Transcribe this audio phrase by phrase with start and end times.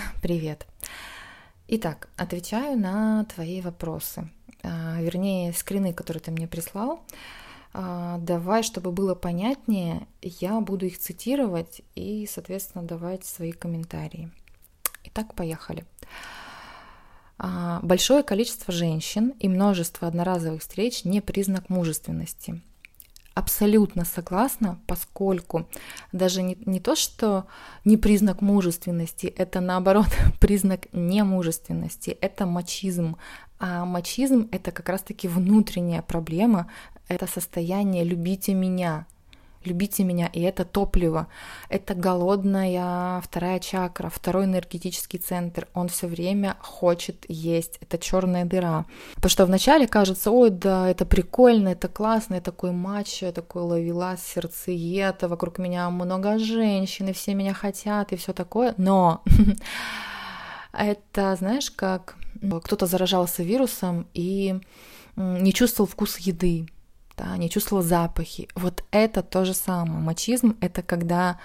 [0.22, 0.66] привет.
[1.68, 4.28] Итак, отвечаю на твои вопросы,
[4.62, 7.02] а, вернее, скрины, которые ты мне прислал.
[7.72, 14.30] А, давай, чтобы было понятнее, я буду их цитировать и, соответственно, давать свои комментарии.
[15.04, 15.84] Итак, поехали.
[17.38, 22.60] А, большое количество женщин и множество одноразовых встреч не признак мужественности
[23.34, 25.66] абсолютно согласна, поскольку
[26.12, 27.46] даже не, не то, что
[27.84, 30.08] не признак мужественности, это наоборот
[30.40, 33.16] признак немужественности, это мачизм.
[33.58, 36.66] А мачизм это как раз-таки внутренняя проблема,
[37.08, 39.06] это состояние «любите меня»,
[39.64, 41.26] любите меня, и это топливо,
[41.68, 48.86] это голодная вторая чакра, второй энергетический центр, он все время хочет есть, это черная дыра.
[49.16, 53.62] Потому что вначале кажется, ой, да, это прикольно, это классно, я такой мачо, я такой
[53.62, 59.22] ловила сердцеед, вокруг меня много женщин, и все меня хотят, и все такое, но
[60.72, 62.16] это, знаешь, как
[62.64, 64.58] кто-то заражался вирусом и
[65.16, 66.66] не чувствовал вкус еды,
[67.20, 68.48] да, не чувствовал запахи.
[68.54, 70.00] Вот это то же самое.
[70.00, 71.38] Мачизм— это когда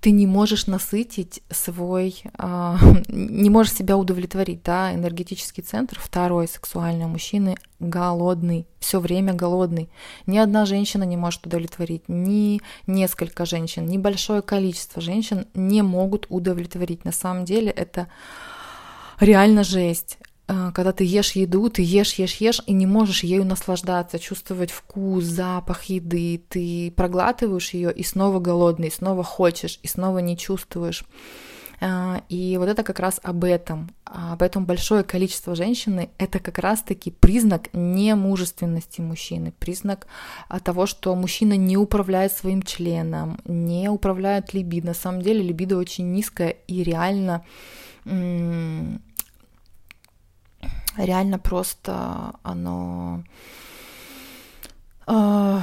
[0.00, 2.76] ты не можешь насытить свой, э,
[3.08, 9.88] не можешь себя удовлетворить, да, энергетический центр, второй сексуальный мужчины голодный, все время голодный.
[10.26, 16.26] Ни одна женщина не может удовлетворить, ни несколько женщин, ни большое количество женщин не могут
[16.30, 17.04] удовлетворить.
[17.04, 18.08] На самом деле это
[19.20, 20.18] реально жесть.
[20.48, 24.70] А, когда ты ешь еду, ты ешь, ешь, ешь, и не можешь ею наслаждаться, чувствовать
[24.70, 30.36] вкус, запах еды, ты проглатываешь ее и снова голодный, и снова хочешь, и снова не
[30.36, 31.04] чувствуешь.
[31.84, 33.90] А, и вот это как раз об этом.
[34.04, 40.06] А, поэтому большое количество женщины— это как раз-таки признак немужественности мужчины, признак
[40.64, 44.88] того, что мужчина не управляет своим членом, не управляет либидо.
[44.88, 47.44] На самом деле либидо очень низкое и реально
[50.96, 53.22] реально просто оно,
[55.06, 55.60] э,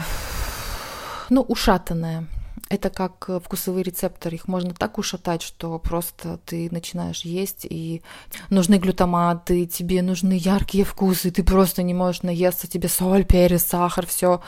[1.29, 2.27] ну, ушатанное.
[2.69, 8.03] Это как вкусовые рецепторы, их можно так ушатать, что просто ты начинаешь есть, и
[8.51, 14.05] нужны глютаматы, тебе нужны яркие вкусы, ты просто не можешь наесться, тебе соль, перец, сахар,
[14.05, 14.41] все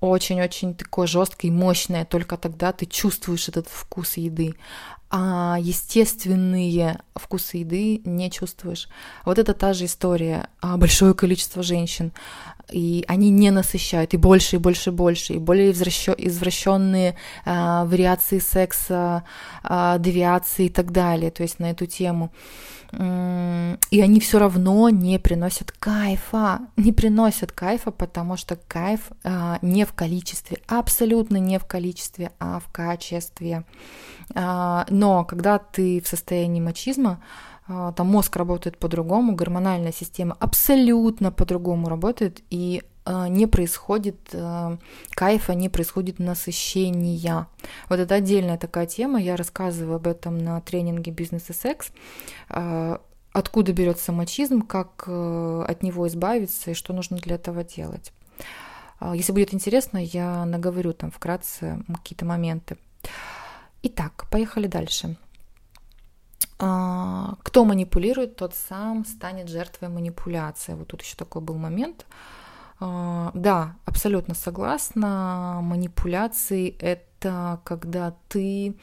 [0.00, 4.54] очень-очень такое жесткое и мощное, только тогда ты чувствуешь этот вкус еды
[5.16, 8.88] а естественные вкусы еды не чувствуешь.
[9.24, 10.48] Вот это та же история.
[10.60, 12.12] А, большое количество женщин,
[12.72, 18.40] и они не насыщают, и больше, и больше, и больше, и более извращенные а, вариации
[18.40, 19.22] секса,
[19.62, 22.32] а, девиации и так далее, то есть на эту тему
[23.90, 29.84] и они все равно не приносят кайфа, не приносят кайфа, потому что кайф а, не
[29.84, 33.64] в количестве, абсолютно не в количестве, а в качестве.
[34.34, 37.22] А, но когда ты в состоянии мачизма,
[37.66, 44.78] а, там мозг работает по-другому, гормональная система абсолютно по-другому работает, и не происходит а,
[45.10, 47.46] кайфа, не происходит насыщения.
[47.88, 51.90] Вот это отдельная такая тема, я рассказываю об этом на тренинге «Бизнес и секс»,
[52.48, 58.12] откуда берется мачизм, как э, от него избавиться и что нужно для этого делать.
[59.12, 62.78] Если будет интересно, я наговорю там вкратце какие-то моменты.
[63.82, 65.16] Итак, поехали дальше.
[66.56, 70.74] Кто манипулирует, тот сам станет жертвой манипуляции.
[70.74, 72.06] Вот тут еще такой был момент.
[72.80, 75.60] А, да, абсолютно согласна.
[75.62, 78.74] Манипуляции это когда ты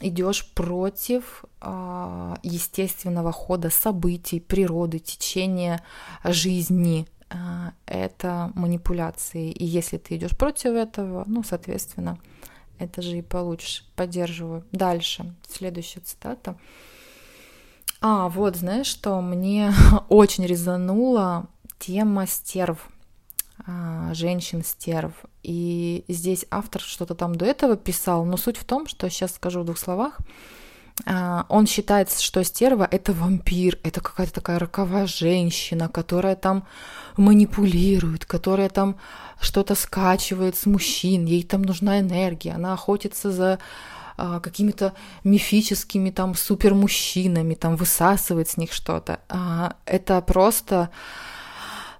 [0.00, 5.82] идешь против а, естественного хода событий, природы, течения
[6.24, 7.06] жизни.
[7.84, 9.50] Это манипуляции.
[9.50, 12.18] И если ты идешь против этого, ну, соответственно,
[12.78, 13.84] это же и получишь.
[13.96, 14.64] Поддерживаю.
[14.72, 15.34] Дальше.
[15.46, 16.56] Следующая цитата.
[18.00, 19.72] А, вот, знаешь, что мне
[20.08, 21.48] очень резанула
[21.78, 22.97] тема стерв, а,
[24.12, 25.12] женщин-стерв.
[25.42, 29.60] И здесь автор что-то там до этого писал, но суть в том, что сейчас скажу
[29.60, 30.18] в двух словах.
[31.06, 36.66] А, он считает, что стерва— это вампир, это какая-то такая роковая женщина, которая там
[37.16, 38.96] манипулирует, которая там
[39.40, 43.58] что-то скачивает с мужчин, ей там нужна энергия, она охотится за
[44.16, 49.20] а, какими-то мифическими там супермужчинами, там высасывает с них что-то.
[49.28, 50.90] А, это просто,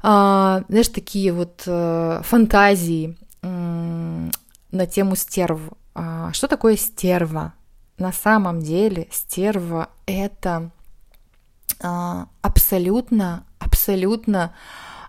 [0.00, 5.60] знаешь, такие вот э, фантазии на тему стерв.
[6.32, 7.54] Что такое стерва?
[7.98, 10.70] на самом деле стерва это
[11.80, 14.54] а, абсолютно, абсолютно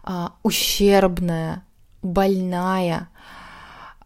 [0.03, 1.63] а, ущербная,
[2.01, 3.09] больная,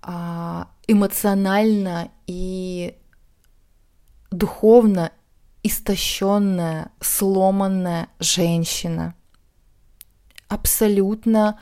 [0.01, 2.97] а, эмоционально и
[4.31, 5.11] духовно
[5.63, 9.15] истощенная, сломанная женщина.
[10.53, 11.57] Абсолютно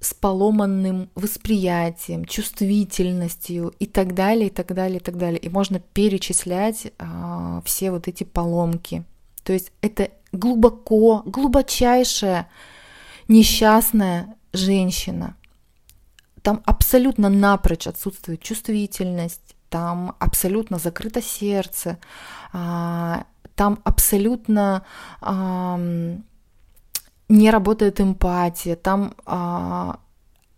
[0.00, 5.38] с поломанным восприятием, чувствительностью и так далее, и так далее, и так далее.
[5.38, 9.04] И можно перечислять а, все вот эти поломки.
[9.44, 12.50] То есть это глубоко, глубочайшая
[13.28, 15.36] несчастная женщина.
[16.42, 21.98] Там абсолютно напрочь отсутствует чувствительность, там абсолютно закрыто сердце,
[22.52, 23.24] а,
[23.54, 24.84] там абсолютно
[27.28, 29.98] не работает эмпатия, там а,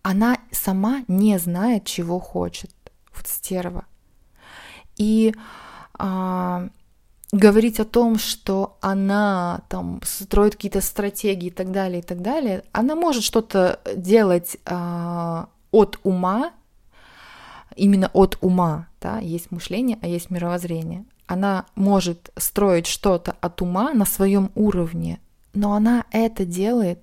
[0.01, 2.71] она сама не знает, чего хочет,
[3.15, 3.85] вот стерва.
[4.95, 5.33] И
[5.93, 6.69] а,
[7.31, 12.63] говорить о том, что она там строит какие-то стратегии и так далее, и так далее,
[12.71, 16.51] она может что-то делать а, от ума,
[17.75, 21.05] именно от ума, да, есть мышление, а есть мировоззрение.
[21.27, 25.19] Она может строить что-то от ума на своем уровне,
[25.57, 26.99] но она это делает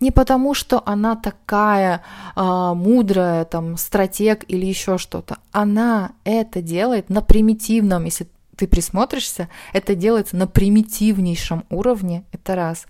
[0.00, 2.02] не потому, что она такая
[2.34, 2.40] э,
[2.74, 5.38] мудрая, там, стратег или еще что-то.
[5.52, 12.86] Она это делает на примитивном, если ты присмотришься, это делается на примитивнейшем уровне, это раз.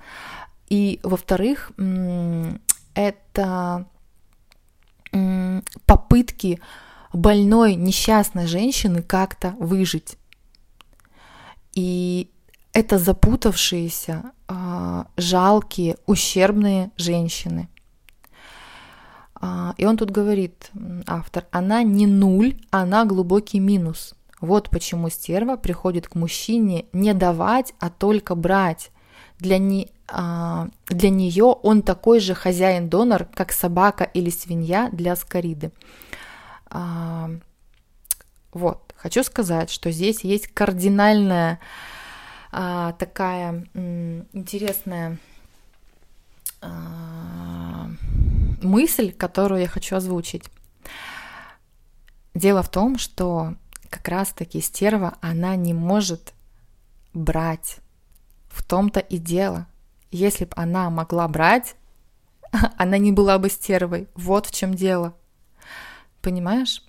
[0.68, 1.72] И во-вторых,
[2.94, 3.86] это
[5.86, 6.60] попытки
[7.12, 10.16] больной, несчастной женщины как-то выжить.
[11.74, 12.30] И
[12.72, 14.32] это запутавшиеся,
[15.16, 17.68] жалкие, ущербные женщины.
[19.34, 20.70] А, и он тут говорит,
[21.06, 24.14] автор, она не нуль, она глубокий минус.
[24.40, 28.90] Вот почему стерва приходит к мужчине не давать, а только брать.
[29.38, 35.72] Для, не, а, для нее он такой же хозяин-донор, как собака или свинья для скориды.
[38.52, 41.60] Вот, хочу сказать, что здесь есть кардинальная
[42.52, 45.18] а, такая м, интересная
[46.60, 47.88] а,
[48.62, 50.44] мысль, которую я хочу озвучить.
[52.34, 53.54] Дело в том, что
[53.88, 56.32] как раз-таки стерва, она не может
[57.12, 57.78] брать.
[58.48, 59.66] В том-то и дело.
[60.10, 61.76] Если бы она могла брать,
[62.76, 64.08] она не была бы стервой.
[64.14, 65.14] Вот в чем дело.
[66.20, 66.82] Понимаешь?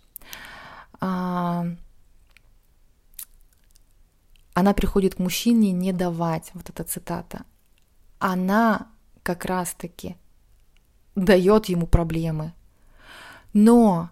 [4.62, 7.46] Она приходит к мужчине не давать, вот эта цитата.
[8.20, 8.90] Она
[9.24, 10.18] как раз-таки
[11.16, 12.54] дает ему проблемы.
[13.54, 14.12] Но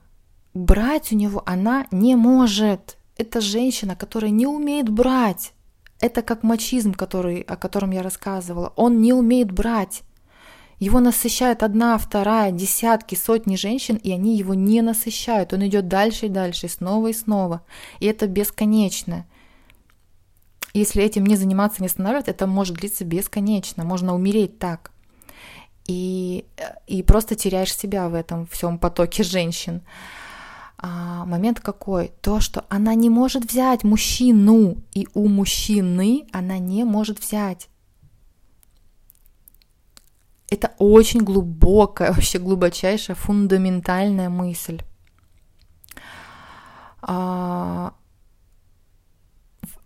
[0.55, 2.97] брать у него она не может.
[3.15, 5.53] Это женщина, которая не умеет брать.
[5.99, 8.73] Это как мачизм, который, о котором я рассказывала.
[8.75, 10.01] Он не умеет брать.
[10.79, 15.53] Его насыщает одна, вторая, десятки, сотни женщин, и они его не насыщают.
[15.53, 17.61] Он идет дальше и дальше, снова и снова.
[17.99, 19.27] И это бесконечно.
[20.73, 23.83] Если этим не заниматься, не останавливать, это может длиться бесконечно.
[23.83, 24.91] Можно умереть так.
[25.87, 26.45] И,
[26.85, 29.81] и просто теряешь себя в этом всем потоке женщин.
[30.77, 32.11] А, момент какой?
[32.21, 37.69] То, что она не может взять мужчину, и у мужчины она не может взять.
[40.49, 44.81] Это очень глубокая, вообще глубочайшая, фундаментальная мысль.
[47.01, 47.93] А,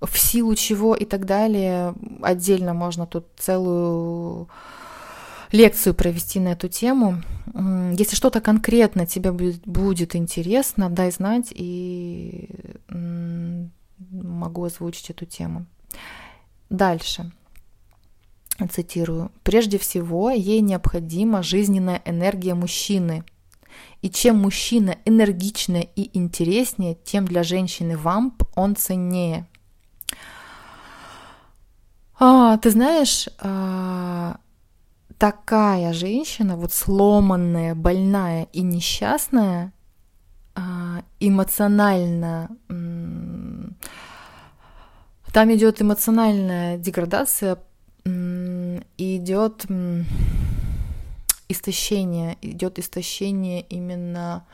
[0.06, 1.94] в силу чего и так далее.
[2.22, 4.50] Отдельно можно тут целую
[5.52, 7.22] лекцию провести на эту тему.
[7.98, 12.50] Если что-то конкретно тебе будет интересно, дай знать и
[12.90, 15.66] могу озвучить эту тему.
[16.70, 17.32] Дальше.
[18.72, 19.32] Цитирую.
[19.44, 23.24] Прежде всего, ей необходима жизненная энергия мужчины.
[24.02, 29.48] И чем мужчина энергичнее и интереснее, тем для женщины вамп он ценнее–
[32.20, 34.38] а, ты знаешь, а,
[35.18, 39.74] такая женщина, вот сломанная, больная и несчастная,
[40.56, 42.50] а, эмоционально,
[45.32, 47.58] там идет эмоциональная деградация,
[48.06, 49.66] идет
[51.50, 54.46] истощение, идет истощение именно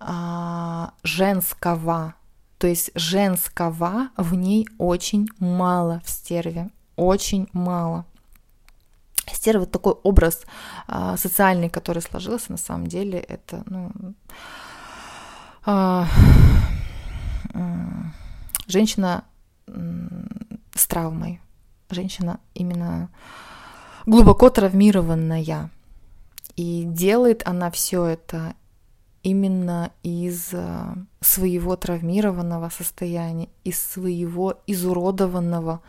[0.00, 2.14] а, женского,
[2.58, 8.04] то есть женского в ней очень мало в стерве, очень мало.
[9.32, 10.42] Стерва вот такой образ
[10.86, 13.90] а, социальный, который сложился, на самом деле, это, ну,
[15.64, 16.06] а,
[18.66, 19.24] женщина
[20.74, 21.40] с травмой,
[21.90, 23.10] женщина именно
[24.06, 25.70] глубоко травмированная.
[26.56, 28.54] И делает она все это
[29.22, 35.80] именно из э, своего травмированного состояния, из своего изуродованного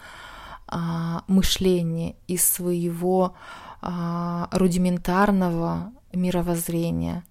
[0.71, 3.33] а, мышления, из своего
[3.81, 7.23] а, рудиментарного мировоззрения.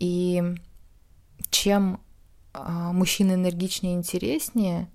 [0.00, 0.42] И
[1.50, 2.00] чем
[2.52, 4.90] а, мужчина энергичнее и интереснее,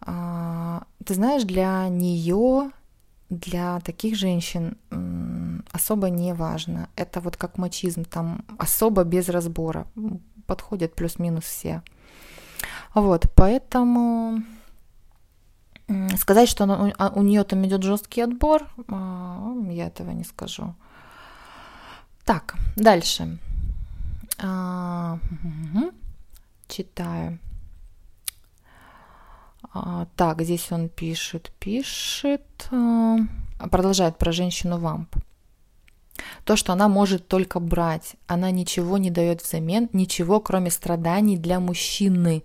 [0.00, 2.70] ты знаешь, для нее,
[3.30, 4.76] для таких женщин
[5.72, 6.90] особо не важно.
[6.94, 9.86] Это вот как мачизм, там особо без разбора.
[10.46, 11.82] Подходят плюс-минус все.
[12.92, 14.42] Вот, поэтому
[16.16, 20.74] сказать, что она, у, у нее там идет жесткий отбор, я этого не скажу.
[22.24, 23.38] Так, дальше.
[24.38, 25.92] А, угу.
[26.68, 27.38] Читаю.
[29.72, 33.18] А, так, здесь он пишет, пишет, а,
[33.70, 35.16] продолжает про женщину вамп.
[36.44, 41.60] То, что она может только брать, она ничего не дает взамен, ничего, кроме страданий для
[41.60, 42.44] мужчины,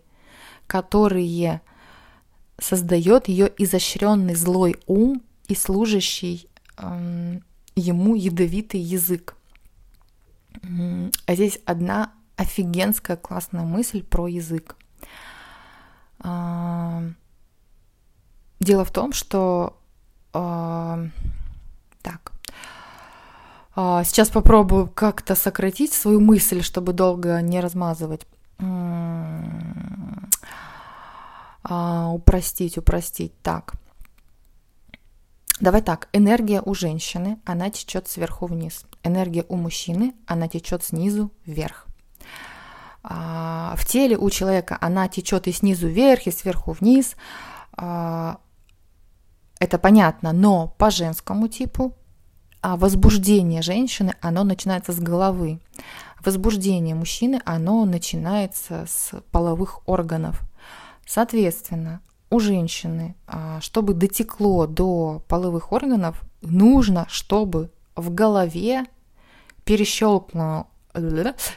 [0.68, 1.62] которые
[2.62, 7.40] создает ее изощренный злой ум и служащий э,
[7.76, 9.36] ему ядовитый язык.
[11.26, 14.76] А здесь одна офигенская классная мысль про язык.
[16.20, 17.04] А,
[18.60, 19.80] дело в том, что
[20.34, 21.06] а,
[22.02, 22.32] так,
[23.76, 28.26] а, сейчас попробую как-то сократить свою мысль, чтобы долго не размазывать.
[31.70, 33.34] Упростить, упростить.
[33.42, 33.74] Так.
[35.60, 38.86] Давай так, энергия у женщины, она течет сверху вниз.
[39.04, 41.86] Энергия у мужчины, она течет снизу вверх.
[43.04, 47.16] А, в теле у человека она течет и снизу вверх, и сверху вниз.
[47.74, 48.40] А,
[49.60, 51.94] это понятно, но по женскому типу
[52.62, 55.60] а возбуждение женщины, оно начинается с головы.
[56.24, 60.42] Возбуждение мужчины, оно начинается с половых органов.
[61.10, 63.16] Соответственно, у женщины,
[63.62, 68.86] чтобы дотекло до половых органов, нужно, чтобы в голове
[69.66, 70.68] перещелкнуло,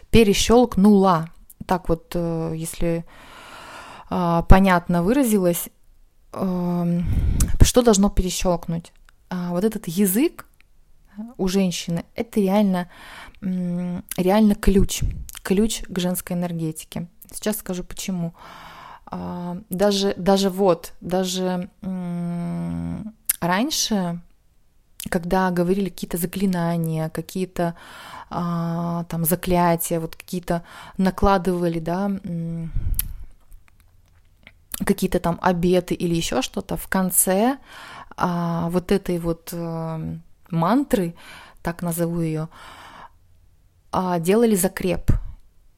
[0.09, 1.29] перещелкнула.
[1.67, 3.05] Так вот, э, если
[4.09, 5.69] а, понятно выразилась,
[6.33, 7.05] эм,
[7.61, 8.95] что должно перещелкнуть?
[9.29, 10.47] А, вот этот язык
[11.37, 12.89] у женщины– это реально,
[13.43, 15.03] реально ключ,
[15.43, 17.09] ключ к женской энергетике.
[17.31, 18.35] Сейчас скажу почему.
[18.35, 18.73] А,
[19.69, 21.69] даже, даже вот, даже
[23.41, 24.21] раньше
[25.11, 27.75] когда говорили какие-то заклинания, какие-то
[28.31, 30.63] а, там заклятия, вот какие-то
[30.97, 32.11] накладывали, да,
[34.85, 37.59] какие-то там обеты или еще что-то, в конце
[38.17, 40.01] а, вот этой вот а,
[40.51, 41.15] мантры,
[41.63, 42.49] так назову ее,
[43.91, 45.11] а, делали закреп.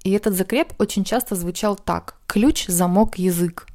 [0.04, 3.66] И этот закреп очень часто звучал так: ключ, замок, язык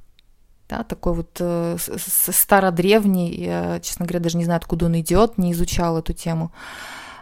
[0.69, 5.51] да, такой вот э, стародревний, я, честно говоря, даже не знаю, откуда он идет, не
[5.51, 6.51] изучал эту тему.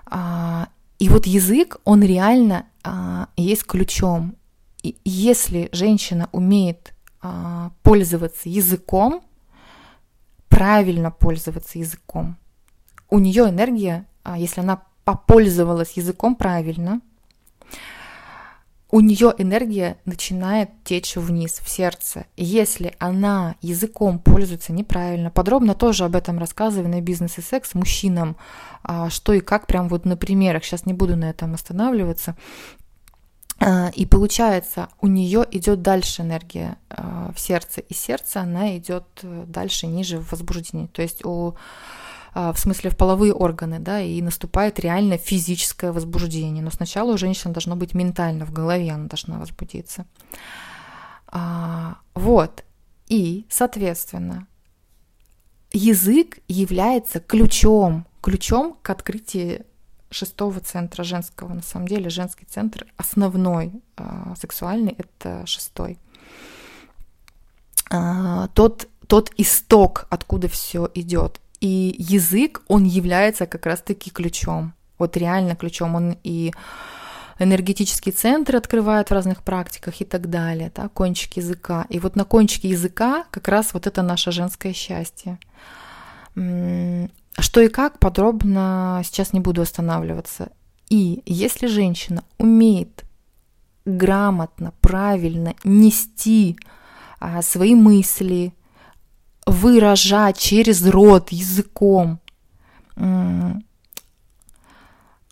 [0.06, 0.68] А,
[1.00, 4.36] и вот язык, он реально а, есть ключом.
[4.84, 9.24] И если женщина умеет а, пользоваться языком,
[10.50, 12.36] правильно пользоваться языком,
[13.10, 17.00] у нее энергия, а, если она попользовалась языком правильно,
[18.90, 22.26] у нее энергия начинает течь вниз, в сердце.
[22.38, 28.38] Если она языком пользуется неправильно, подробно тоже об этом рассказываю на бизнес и секс мужчинам,
[28.84, 32.38] а, что и как, прям вот на примерах, сейчас не буду на этом останавливаться.
[33.60, 39.06] А, и получается, у нее идет дальше энергия а, в сердце, и сердце она идет
[39.24, 40.88] э, дальше, ниже в возбуждении.
[40.88, 41.56] То есть у
[42.38, 46.64] в смысле в половые органы, да, и наступает реально физическое возбуждение.
[46.64, 50.06] Но сначала у женщины должно быть ментально, в голове она должна возбудиться.
[51.28, 52.64] А, вот.
[53.08, 54.48] И, соответственно,
[55.72, 59.66] язык является ключом, ключом к открытию
[60.10, 61.54] шестого центра женского.
[61.54, 65.98] На самом деле женский центр основной э, сексуальный это шестой.
[68.54, 71.40] Тот, тот исток, откуда все идет.
[71.60, 74.74] И язык, он является как раз-таки ключом.
[74.98, 75.96] Вот реально ключом.
[75.96, 76.52] Он и
[77.40, 81.86] энергетический центр открывает в разных практиках и так далее, да, кончик языка.
[81.90, 85.40] И вот на кончике языка как раз вот это наше женское счастье.
[86.34, 90.50] Что и как, подробно сейчас не буду останавливаться.
[90.90, 93.04] И если женщина умеет
[93.86, 96.58] грамотно, правильно нести
[97.20, 98.54] а, свои мысли,
[99.48, 102.20] выражать через рот, языком.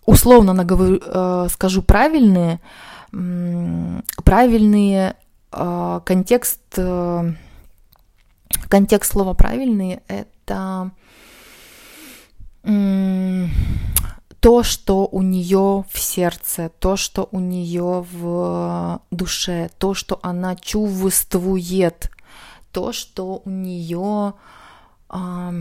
[0.06, 2.60] Условно наговорю, э, скажу правильные
[4.24, 5.16] правильные
[5.52, 7.32] э, контекст э,
[8.68, 10.90] контекст слова правильные это
[14.40, 20.56] то, что у нее в сердце, то, что у нее в душе, то, что она
[20.56, 22.10] чувствует,
[22.76, 24.34] то, что у нее
[25.08, 25.54] а,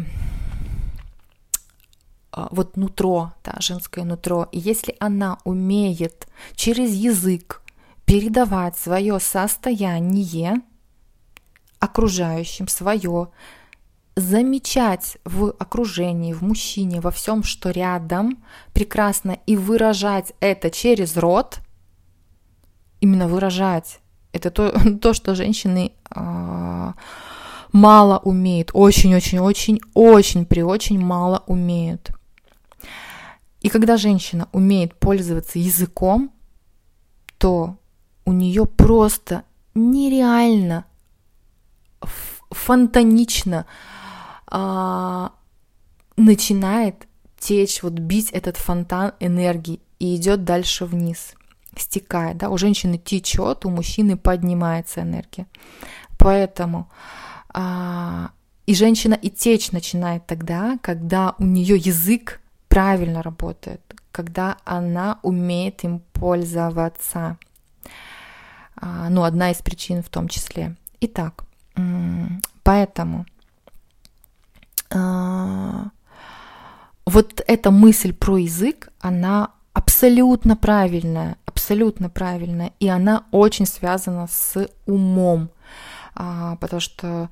[2.51, 4.49] вот нутро, да, женское нутро.
[4.51, 7.61] И если она умеет через язык
[8.03, 10.55] передавать свое состояние
[11.79, 13.29] окружающим, свое,
[14.17, 18.43] замечать в окружении, в мужчине, во всем, что рядом,
[18.73, 21.59] прекрасно, и выражать это через рот,
[22.99, 24.01] именно выражать,
[24.33, 32.11] это то, то что женщины мало умеют, очень-очень-очень-очень при очень мало умеют.
[33.61, 36.31] И когда женщина умеет пользоваться языком,
[37.37, 37.77] то
[38.25, 39.43] у нее просто
[39.73, 40.85] нереально
[42.49, 43.65] фонтанично
[44.47, 45.33] а,
[46.17, 47.07] начинает
[47.37, 51.35] течь, вот бить этот фонтан энергии и идет дальше вниз,
[51.77, 55.47] стекает, да, у женщины течет, у мужчины поднимается энергия.
[56.25, 56.89] Поэтому
[57.49, 58.31] а,
[58.65, 63.79] и женщина и течь начинает тогда, когда у нее язык правильно работает,
[64.11, 67.37] когда она умеет им пользоваться.
[68.75, 70.75] А, ну, одна из причин в том числе.
[70.99, 71.45] Итак,
[72.63, 73.27] поэтому
[74.89, 75.91] а,
[77.05, 84.67] вот эта мысль про язык, она абсолютно правильная, абсолютно правильная, и она очень связана с
[84.87, 85.51] умом,
[86.15, 87.29] потому что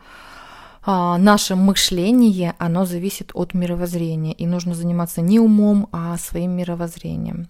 [0.85, 7.47] а, наше мышление, оно зависит от мировоззрения, и нужно заниматься не умом, а своим мировоззрением.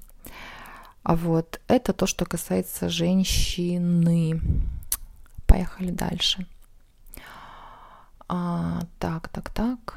[1.04, 4.40] А вот это то, что касается женщины.
[5.48, 6.46] Поехали дальше.
[8.30, 9.96] А, так, так, так.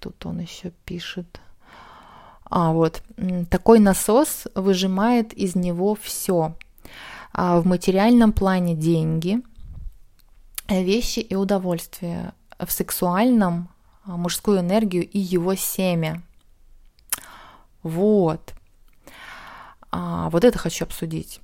[0.00, 1.40] Тут он еще пишет.
[2.44, 3.02] А, вот.
[3.48, 6.56] Такой насос выжимает из него все.
[7.32, 9.40] А в материальном плане деньги,
[10.78, 12.34] вещи и удовольствия.
[12.58, 13.68] В сексуальном
[14.04, 16.22] а, мужскую энергию и его семя.
[17.82, 18.54] Вот.
[19.90, 21.40] А, вот это хочу обсудить.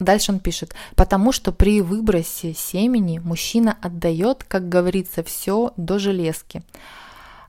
[0.00, 6.62] Дальше он пишет, потому что при выбросе семени мужчина отдает, как говорится, все до железки,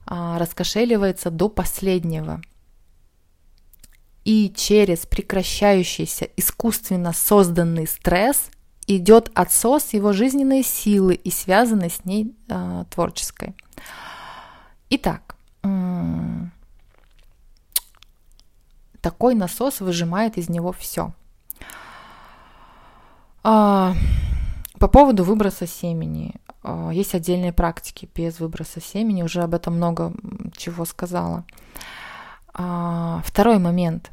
[0.06, 2.42] а, раскошеливается до последнего.
[4.24, 8.50] И через прекращающийся искусственно созданный стресс
[8.88, 13.56] идет отсос его жизненной силы и связанной с ней э, творческой.
[14.90, 15.36] Итак,
[19.02, 21.14] такой насос выжимает из него все–
[23.48, 23.94] а,
[24.80, 26.34] по поводу выброса семени.
[26.64, 30.14] А, есть отдельные практики без выброса семени, уже об этом много
[30.58, 31.46] чего сказала.
[32.52, 34.12] Второй момент.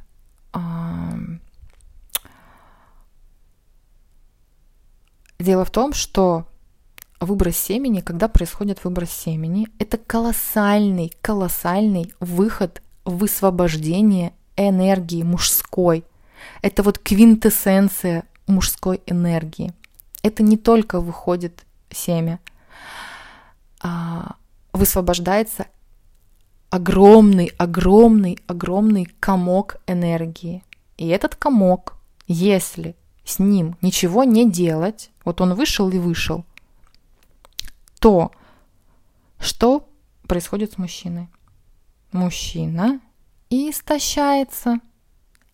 [5.43, 6.47] Дело в том, что
[7.19, 16.05] выброс семени, когда происходит выброс семени, это колоссальный, колоссальный выход, высвобождение энергии мужской.
[16.63, 19.73] Это вот квинтэссенция мужской энергии.
[20.23, 22.39] Это не только выходит семя,
[23.81, 24.37] а
[24.73, 25.67] высвобождается
[26.71, 30.63] огромный, огромный, огромный комок энергии.
[30.99, 31.95] И этот комок,
[32.29, 36.45] если с ним ничего не делать, вот он вышел и вышел,
[38.01, 38.33] то
[39.39, 39.89] что
[40.27, 41.29] происходит с мужчиной?
[42.13, 43.01] Мужчина
[43.51, 44.81] истощается–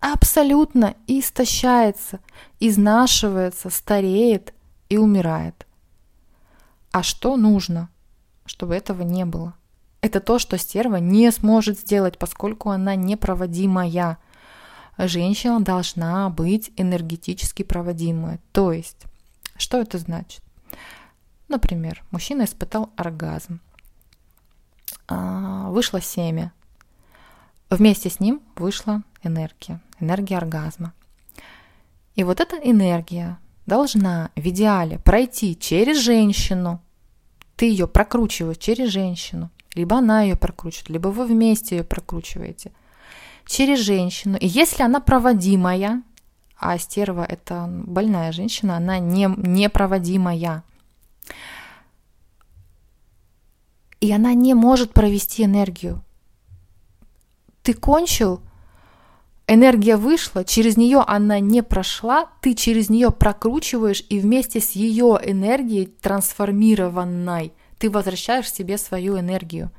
[0.01, 2.21] абсолютно истощается,
[2.61, 4.55] изнашивается, стареет
[4.89, 5.67] и умирает.
[6.93, 7.91] А что нужно,
[8.47, 9.55] чтобы этого не было?
[10.01, 14.19] Это то, что стерва не сможет сделать, поскольку она непроводимая.
[14.97, 18.41] Женщина должна быть энергетически проводимая.
[18.53, 19.05] То есть,
[19.59, 20.43] что это значит?
[21.49, 23.61] Например, мужчина испытал оргазм.
[25.07, 26.53] А, вышло семя.
[27.71, 30.93] Вместе с ним вышла энергия энергия оргазма.
[32.15, 36.81] И вот эта энергия должна в идеале пройти через женщину.
[37.57, 39.51] Ты ее прокручиваешь через женщину.
[39.75, 42.73] Либо она ее прокручивает, либо вы вместе ее прокручиваете.
[43.47, 44.37] Через женщину.
[44.37, 46.03] И если она проводимая,
[46.59, 50.65] а стерва– это больная женщина, она не, непроводимая,
[54.01, 56.03] и она не может провести энергию.
[57.63, 58.41] Ты кончил,
[59.47, 65.19] энергия вышла, через нее она не прошла, ты через нее прокручиваешь и вместе с ее
[65.23, 69.71] энергией трансформированной ты возвращаешь себе свою энергию.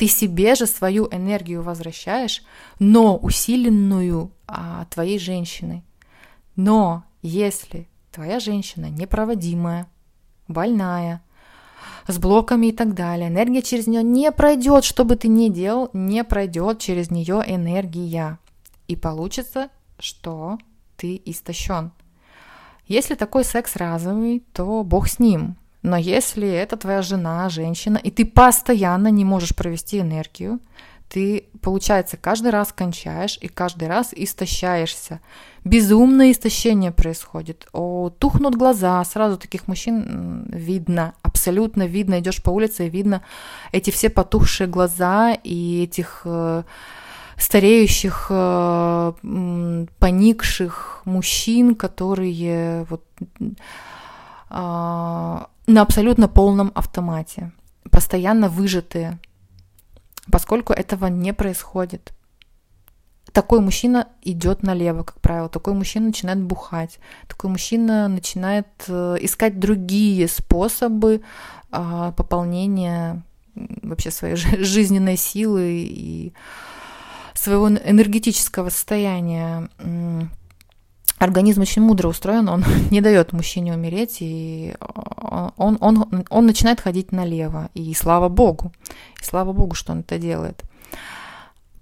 [0.00, 2.42] Ты себе же свою энергию возвращаешь,
[2.78, 5.84] но усиленную а, твоей женщиной.
[6.56, 9.90] Но если твоя женщина непроводимая,
[10.48, 11.22] больная,
[12.06, 13.28] с блоками и так далее.
[13.28, 18.38] Энергия через нее не пройдет, что бы ты ни делал, не пройдет через нее энергия.
[18.88, 20.56] И получится, что
[20.96, 21.92] ты истощен.
[22.86, 25.58] Если такой секс разовый, то бог с ним.
[25.82, 30.60] Но если это твоя жена, женщина, и ты постоянно не можешь провести энергию,
[31.10, 35.20] ты, получается, каждый раз кончаешь и каждый раз истощаешься.
[35.64, 37.66] Безумное истощение происходит.
[37.72, 42.20] О, тухнут глаза, сразу таких мужчин видно, абсолютно видно.
[42.20, 43.22] Идешь по улице и видно
[43.72, 46.62] эти все потухшие глаза и этих э,
[47.36, 49.12] стареющих, э,
[49.98, 53.04] поникших мужчин, которые вот
[54.50, 55.38] э,
[55.72, 57.52] на абсолютно полном автомате,
[57.90, 59.18] постоянно выжатые
[60.30, 62.12] поскольку этого не происходит.
[63.32, 65.48] Такой мужчина идет налево, как правило.
[65.48, 66.98] Такой мужчина начинает бухать.
[67.28, 71.22] Такой мужчина начинает э, искать другие способы
[71.70, 73.22] а, пополнения
[73.54, 76.32] вообще своей жизненной силы и
[77.34, 79.68] своего энергетического состояния.
[81.20, 87.12] Организм очень мудро устроен, он не дает мужчине умереть, и он, он, он начинает ходить
[87.12, 87.68] налево.
[87.74, 88.72] И слава богу,
[89.20, 90.62] и слава богу, что он это делает.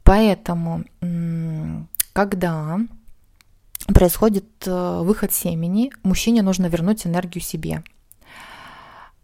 [0.02, 0.84] Поэтому,
[2.12, 2.80] когда
[3.86, 7.84] происходит э, выход семени, мужчине нужно вернуть энергию себе.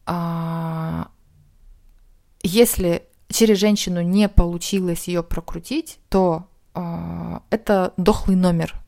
[0.07, 1.09] А,
[2.43, 8.84] если через женщину не получилось ее прокрутить, то а, это дохлый номер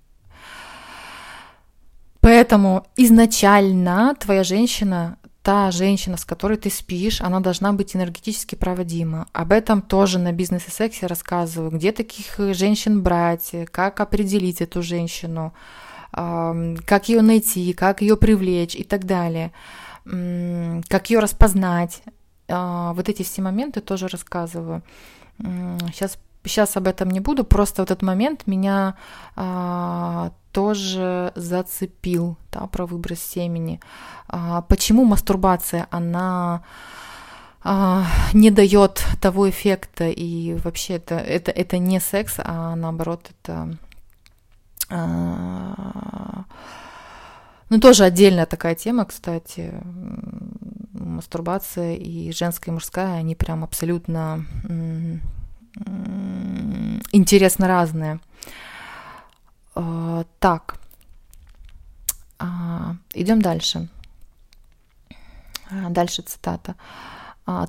[2.27, 9.29] Поэтому изначально твоя женщина, та женщина, с которой ты спишь, она должна быть энергетически проводима.
[9.33, 11.71] Об этом тоже на бизнес и сексе рассказываю.
[11.71, 15.55] Где таких женщин брать, как определить эту женщину,
[16.11, 19.53] как ее найти, как ее привлечь и так далее,
[20.05, 22.03] как ее распознать.
[22.49, 24.83] А, вот эти все моменты тоже рассказываю.
[25.39, 28.97] Сейчас сейчас об этом не буду, просто вот этот момент меня
[29.35, 33.79] а, тоже зацепил, да, про выброс семени.
[34.27, 36.63] А, почему мастурбация, она
[37.63, 43.77] а, не дает того эффекта, и вообще это, это, это не секс, а наоборот это...
[44.89, 46.45] А,
[47.69, 49.75] ну, тоже отдельная такая тема, кстати.
[50.95, 54.47] Мастурбация и женская, и мужская, они прям абсолютно
[57.13, 58.21] интересно разные.
[59.79, 60.79] А, так,
[62.39, 63.89] а, идем дальше.
[65.71, 66.75] А, дальше цитата.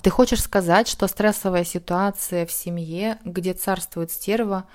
[0.02, 4.65] Ты хочешь сказать, что стрессовая ситуация в семье, где царствует стерва,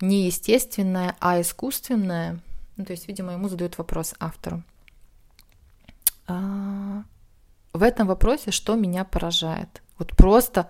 [0.00, 2.40] не естественная, а искусственная?
[2.76, 4.64] Ну, то есть, видимо, ему задают вопрос автору.
[6.26, 7.04] В
[7.82, 9.80] этом вопросе что меня поражает?
[9.96, 10.68] Вот просто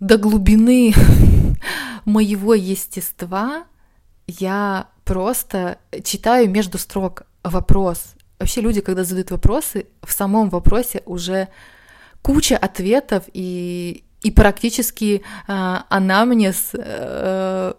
[0.00, 0.94] до глубины
[2.06, 3.66] моего естества
[4.28, 8.14] я просто читаю между строк вопрос.
[8.38, 11.48] Вообще люди, когда задают вопросы, в самом вопросе уже
[12.22, 17.72] куча ответов и, и практически э, анамнез э,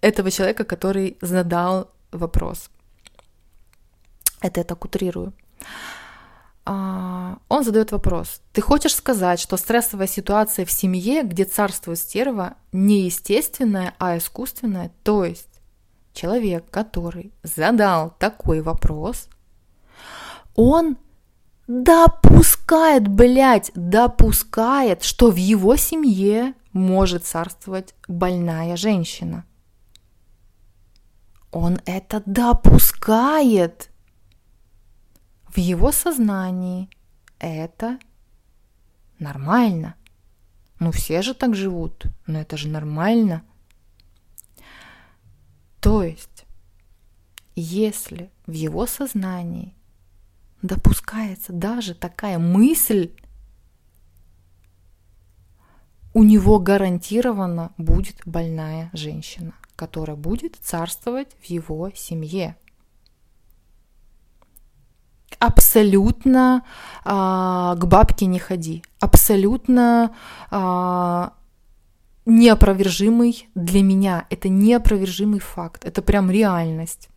[0.00, 2.68] этого человека, который задал вопрос.
[4.40, 5.32] Это я так утрирую.
[6.64, 8.40] А, он задает вопрос.
[8.52, 14.90] Ты хочешь сказать, что стрессовая ситуация в семье, где царствует стерва, не естественная, а искусственная?
[15.04, 15.55] То есть
[16.16, 19.28] человек, который задал такой вопрос,
[20.54, 20.96] он
[21.68, 29.44] допускает, блядь, допускает, что в его семье может царствовать больная женщина.
[31.52, 33.90] Он это допускает.
[35.48, 36.90] В его сознании
[37.38, 37.98] это
[39.18, 39.94] нормально.
[40.78, 43.42] Ну все же так живут, но это же нормально–
[45.80, 46.46] то есть,
[47.54, 49.74] если в его сознании
[50.62, 53.12] допускается даже такая мысль,
[56.12, 62.56] у него гарантированно будет больная женщина, которая будет царствовать в его семье.
[65.38, 66.64] Абсолютно
[67.04, 70.16] а, к бабке не ходи, абсолютно
[70.50, 71.34] а,
[72.26, 77.08] неопровержимый для меня, это неопровержимый факт, это прям реальность.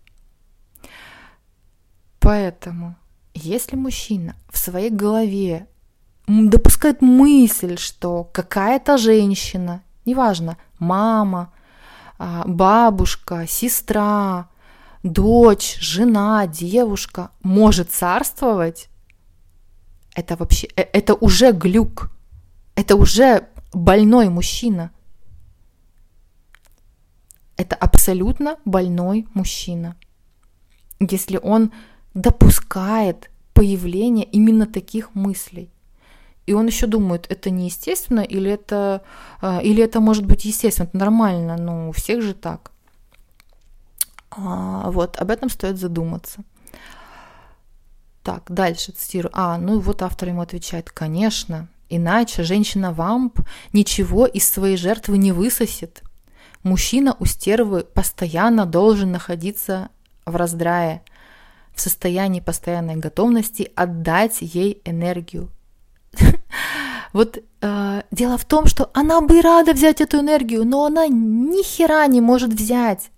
[2.19, 2.95] Поэтому,
[3.34, 5.67] если мужчина в своей голове
[6.28, 11.52] допускает мысль, что какая-то женщина, неважно, мама,
[12.19, 14.50] а, бабушка, сестра,
[15.02, 18.89] дочь, жена, девушка может царствовать,
[20.13, 22.12] это вообще, э, это уже глюк,
[22.76, 24.91] это уже больной мужчина.
[27.60, 29.98] Это абсолютно больной мужчина.
[31.02, 31.74] Если он
[32.13, 35.69] допускает появление именно таких мыслей.
[36.45, 39.02] И он еще думает, это неестественно или это,
[39.41, 42.72] а, или это может быть естественно, это нормально, ну у всех же так.
[44.32, 46.45] А, вот, об этом стоит задуматься.
[48.24, 49.32] Так, дальше цитирую.
[49.34, 53.41] А, ну и вот автор ему отвечает, конечно, иначе женщина-вамп
[53.74, 56.04] ничего из своей жертвы не высосет.
[56.63, 59.89] Мужчина у стервы постоянно должен находиться
[60.26, 61.02] в раздрае,
[61.74, 65.50] в состоянии постоянной готовности отдать ей энергию.
[67.12, 71.63] Вот э, дело в том, что она бы рада взять эту энергию, но она ни
[71.63, 73.10] хера не может взять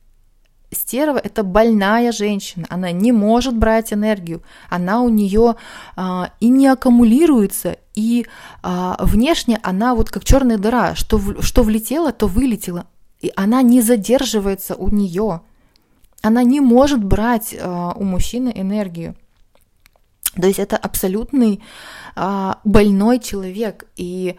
[0.71, 5.55] стерва– это больная женщина, она не может брать энергию, она у нее
[5.95, 8.25] а, и не аккумулируется, и
[8.63, 12.87] а, внешне она вот как черная дыра, что, в, что влетело, то вылетело,
[13.21, 15.41] и она не задерживается у нее,
[16.21, 19.15] она не может брать а, у мужчины энергию.
[20.35, 21.61] То есть это абсолютный
[22.15, 24.37] а, больной человек, и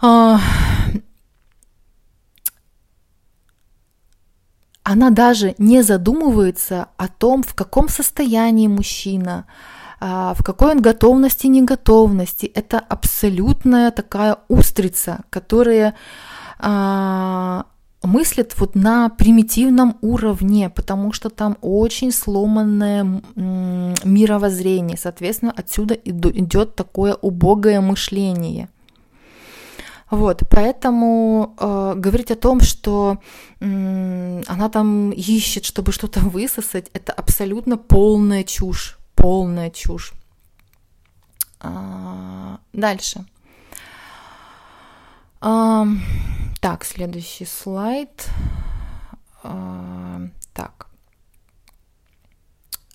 [0.00, 0.40] а,
[4.82, 9.46] она даже не задумывается о том, в каком состоянии мужчина,
[9.98, 12.46] а, в какой он готовности, неготовности.
[12.46, 15.94] Это абсолютная такая устрица, которая
[16.58, 17.66] а,
[18.02, 24.96] мыслит вот на примитивном уровне, потому что там очень сломанное мировоззрение.
[24.96, 28.68] Соответственно, отсюда идет такое убогое мышление.
[30.08, 33.18] Вот, поэтому э, говорить о том, что
[33.60, 40.12] э, она там ищет, чтобы что-то высосать, это абсолютно полная чушь, полная чушь.
[41.58, 43.24] А, дальше.
[45.40, 45.86] А,
[46.60, 48.28] так, следующий слайд.
[49.42, 50.20] А,
[50.52, 50.88] так.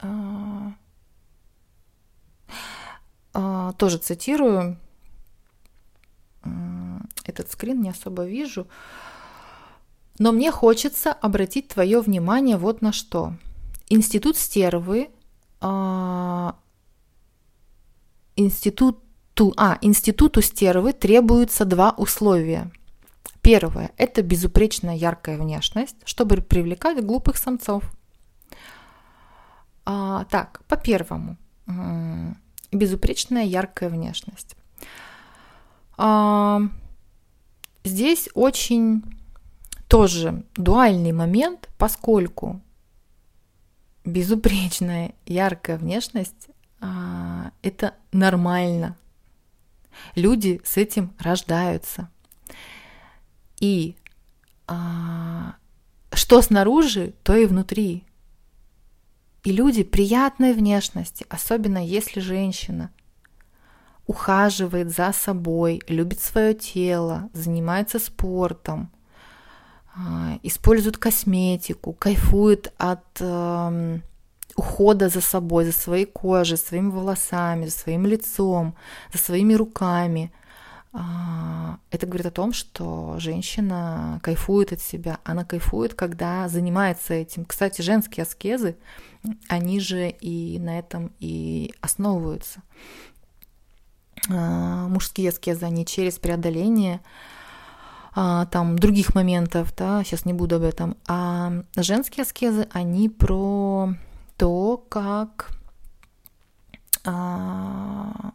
[0.02, 0.74] А,
[3.34, 4.78] а, тоже цитирую
[7.32, 8.68] этот скрин не особо вижу.
[10.20, 13.34] Но мне хочется обратить твое внимание вот на что.
[13.90, 15.10] Институт стервы,
[15.60, 16.56] а,
[19.32, 22.72] институту, а, институту стервы требуются два условия.
[23.42, 27.84] Первое– это безупречная яркая внешность, чтобы привлекать глупых самцов.
[29.86, 31.38] А, так, по первому.
[32.72, 34.56] Безупречная яркая внешность.
[35.98, 36.62] А,
[37.84, 39.04] здесь очень
[39.88, 42.62] тоже дуальный момент, поскольку
[44.06, 48.98] безупречная яркая внешность а, это нормально.
[50.16, 52.10] Люди с этим рождаются.
[53.60, 53.96] И
[54.68, 55.56] а,
[56.14, 58.06] что снаружи, то и внутри.
[59.44, 62.92] И люди приятной внешности, особенно если женщина
[64.08, 68.92] ухаживает за собой, любит свое тело, занимается спортом,
[69.96, 74.00] а, использует косметику, кайфует от э,
[74.56, 78.76] ухода за собой, за своей кожей, своими волосами, за своим лицом,
[79.12, 80.32] за своими руками.
[80.94, 85.20] А, это говорит о том, что женщина кайфует от себя.
[85.24, 87.46] Она кайфует, когда занимается этим.
[87.46, 88.76] Кстати, женские аскезы,
[89.48, 92.62] они же и на этом и основываются.
[94.30, 97.00] А, мужские аскезы, они через преодоление
[98.14, 100.98] а, там других моментов, да, сейчас не буду об этом.
[101.08, 103.94] А женские аскезы, они про
[104.42, 105.52] то, как
[107.06, 108.32] а,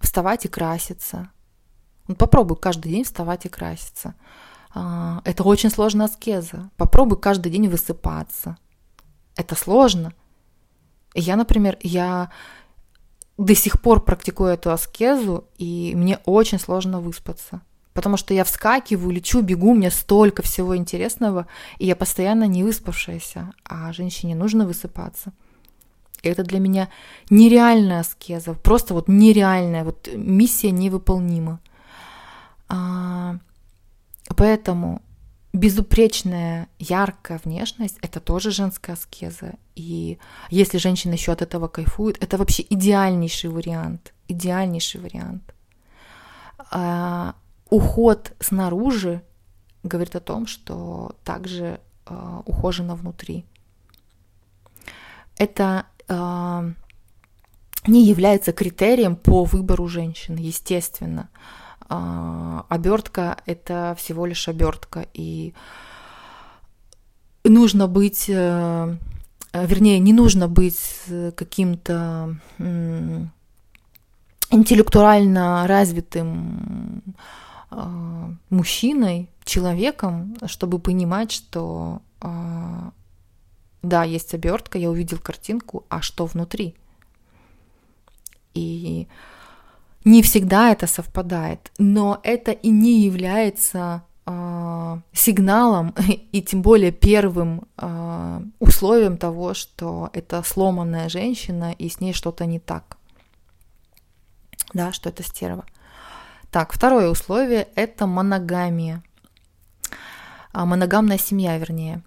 [0.00, 1.28] вставать и краситься.
[2.08, 4.14] Вот попробуй каждый день вставать и краситься.
[4.72, 6.70] А, это очень сложная аскеза.
[6.78, 8.56] Попробуй каждый день высыпаться.
[9.36, 10.14] Это сложно.
[11.12, 12.30] Я, например, я
[13.36, 17.60] до сих пор практикую эту аскезу, и мне очень сложно выспаться.
[17.94, 21.46] Потому что я вскакиваю, лечу, бегу, у меня столько всего интересного,
[21.78, 25.32] и я постоянно не выспавшаяся, а женщине нужно высыпаться.
[26.22, 26.88] И это для меня
[27.30, 31.60] нереальная аскеза, просто вот нереальная, вот миссия невыполнима.
[32.68, 33.36] А,
[34.36, 35.02] Поэтому
[35.52, 39.54] безупречная, яркая внешность– это тоже женская аскеза.
[39.76, 40.18] И
[40.50, 44.12] если женщина еще от этого кайфует, это вообще идеальнейший вариант.
[44.28, 45.54] Идеальнейший вариант.
[46.70, 47.34] А,
[47.70, 49.22] уход снаружи
[49.84, 53.44] говорит о том, что также а, ухожено внутри.
[55.36, 56.64] Это а,
[57.86, 61.28] не является критерием по выбору женщины, естественно.
[61.88, 65.54] А, обертка это всего лишь обертка, и
[67.44, 68.96] нужно быть, э,
[69.52, 71.02] вернее, не нужно быть
[71.36, 72.38] каким-то
[74.50, 77.02] интеллектуально развитым
[78.50, 82.92] мужчиной, человеком, чтобы понимать, что а,
[83.84, 86.74] да, есть обертка, я увидел картинку, а что внутри?
[88.54, 89.08] И
[90.04, 95.94] не всегда это совпадает, но это и не является э, сигналом
[96.32, 102.46] и тем более первым э, условием того, что это сломанная женщина и с ней что-то
[102.46, 102.96] не так.
[104.72, 105.64] Да, что это стерва.
[106.54, 109.02] Так, второе условие– это моногамия.
[110.52, 112.04] А, моногамная семья, вернее.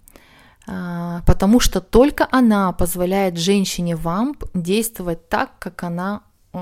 [0.66, 6.22] А, потому что только она позволяет женщине вамп действовать так, как она
[6.54, 6.58] э,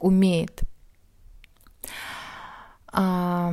[0.00, 0.60] умеет.
[2.92, 3.52] А,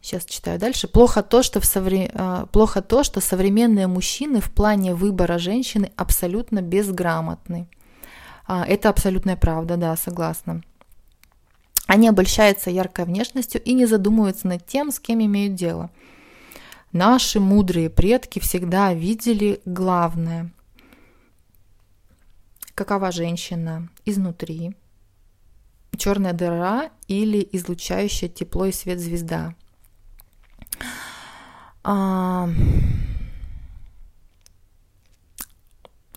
[0.00, 0.86] сейчас читаю дальше.
[0.86, 2.08] Плохо то, что в совре...
[2.14, 7.68] А, плохо то, что современные мужчины в плане выбора женщины абсолютно безграмотны.
[8.46, 10.62] А, это абсолютная правда, да, согласна.
[11.86, 15.90] Они обольщаются яркой внешностью и не задумываются над тем, с кем имеют дело.
[16.92, 20.50] Наши мудрые предки всегда видели главное–
[22.74, 24.76] какова женщина изнутри,
[25.96, 29.54] черная дыра или излучающая тепло и свет звезда.
[31.82, 32.48] А...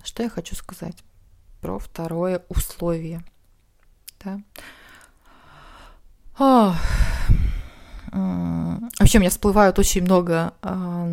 [0.04, 1.04] Что я хочу сказать
[1.68, 3.22] про второе условие?
[4.24, 4.40] Да?
[6.40, 6.76] О,
[8.98, 11.10] вообще у меня всплывают очень много а,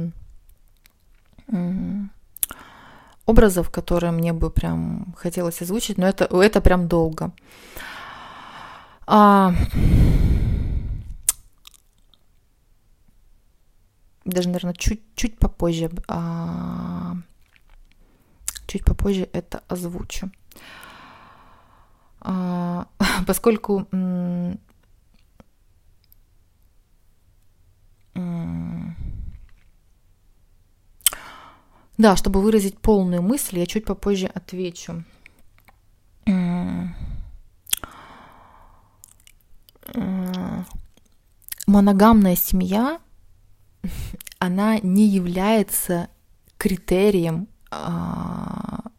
[3.26, 7.32] образов, которые мне бы прям хотелось озвучить, но это, это прям долго.
[9.08, 9.52] А,
[14.24, 17.16] даже, наверное, чуть-чуть попозже, а,
[18.68, 20.30] чуть попозже это озвучу.
[22.24, 22.88] А,
[23.26, 23.86] поскольку
[31.96, 35.04] да, чтобы выразить полную мысль, я чуть попозже отвечу.
[41.66, 43.00] Моногамная семья,
[44.38, 46.08] она не является
[46.56, 48.90] критерием а,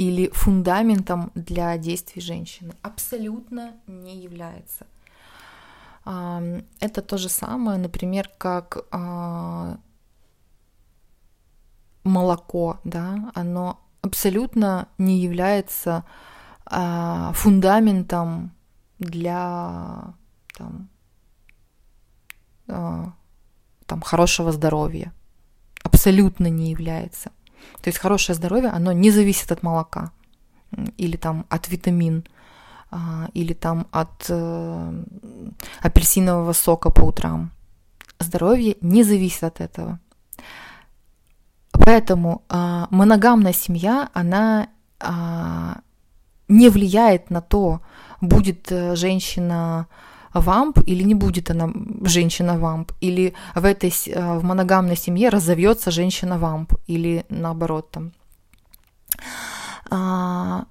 [0.00, 2.74] или фундаментом для действий женщины.
[2.80, 4.86] Абсолютно не является.
[6.04, 9.76] Это то же самое, например, как а,
[12.02, 16.04] молоко, да, оно абсолютно не является
[16.64, 18.52] а, фундаментом
[18.98, 20.14] для
[20.56, 20.88] там,
[22.68, 23.12] а,
[23.84, 25.12] там хорошего здоровья.
[25.82, 27.30] Абсолютно не является.
[27.82, 30.12] То есть хорошее здоровье, оно не зависит от молока
[30.96, 32.24] или там от витамин,
[32.90, 35.02] а, или там от э,
[35.80, 37.50] апельсинового сока по утрам.
[38.18, 39.98] Здоровье не зависит от этого.
[41.72, 44.68] Поэтому а, моногамная семья, она
[44.98, 45.80] а,
[46.48, 47.80] не влияет на то,
[48.20, 49.86] будет э, женщина
[50.32, 51.70] вамп или не будет она
[52.02, 58.12] женщина вамп, или в этой э, в моногамной семье разовьется женщина вамп, или наоборот там.
[59.90, 60.64] А,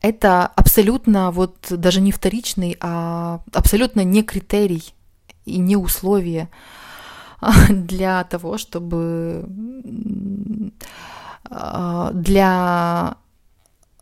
[0.00, 4.94] это абсолютно вот даже не вторичный, а абсолютно не критерий
[5.44, 6.48] и не условие
[7.68, 9.48] для того, чтобы
[11.50, 13.16] а, для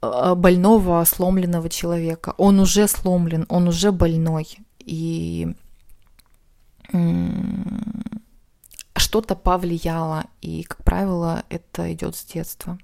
[0.00, 2.34] а, больного, сломленного человека.
[2.36, 4.58] Он уже сломлен, он уже больной.
[4.88, 5.54] И
[8.96, 12.78] что-то повлияло, и, как правило, это идет с детства.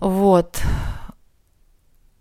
[0.00, 0.62] Вот.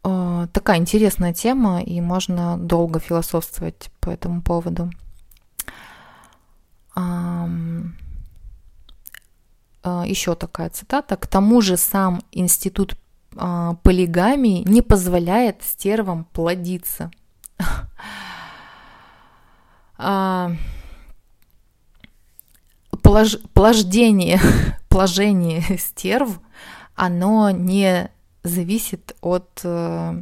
[0.03, 4.91] А, такая интересная тема, и можно долго философствовать по этому поводу.
[6.95, 7.49] А,
[10.05, 11.15] еще такая цитата.
[11.15, 12.95] К тому же сам институт
[13.37, 17.11] а, полигамии не позволяет стервам плодиться.
[19.97, 20.51] а,
[23.03, 24.39] плож, плождение,
[24.89, 26.39] положение стерв,
[26.95, 28.09] оно не
[28.43, 30.21] зависит от э,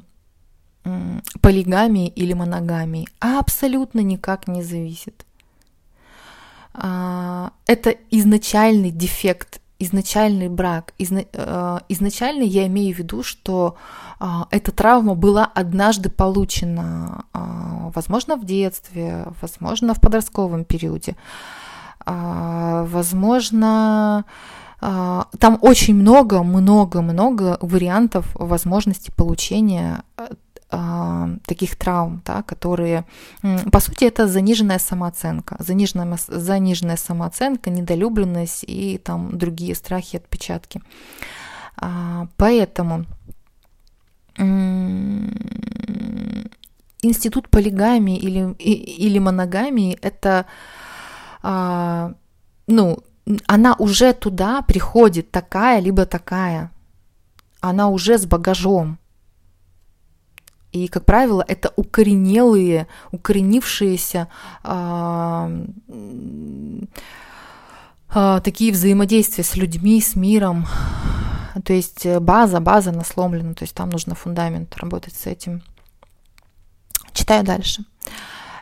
[1.41, 5.25] полигамии или моногамии, а абсолютно никак не зависит.
[6.73, 10.93] А, это изначальный дефект, изначальный брак.
[10.97, 13.75] Изна, э, изначально я имею в виду, что
[14.19, 21.15] а, эта травма была однажды получена, а, возможно, в детстве, возможно, в подростковом периоде,
[22.05, 24.25] возможно,
[24.79, 30.27] там очень много, много, много вариантов возможностей получения э,
[30.69, 33.05] таких травм, да, которые,
[33.71, 40.81] по сути, это заниженная самооценка, заниженная, заниженная самооценка, недолюбленность и там другие страхи, отпечатки.
[41.77, 43.05] А, поэтому
[47.01, 50.45] институт полигамии или, или моногамии это,
[51.41, 52.13] а,
[52.67, 53.03] ну,
[53.45, 56.71] она уже туда приходит такая, либо такая.
[57.59, 58.99] Она уже с багажом.
[60.83, 64.27] И, как правило, это укоренелые, укоренившиеся
[64.63, 65.51] а,
[68.09, 70.67] а, такие взаимодействия с людьми, с миром.
[71.65, 75.63] То есть база, база насломлена, то есть там нужно фундамент работать с этим.
[77.13, 77.83] Читаю дальше.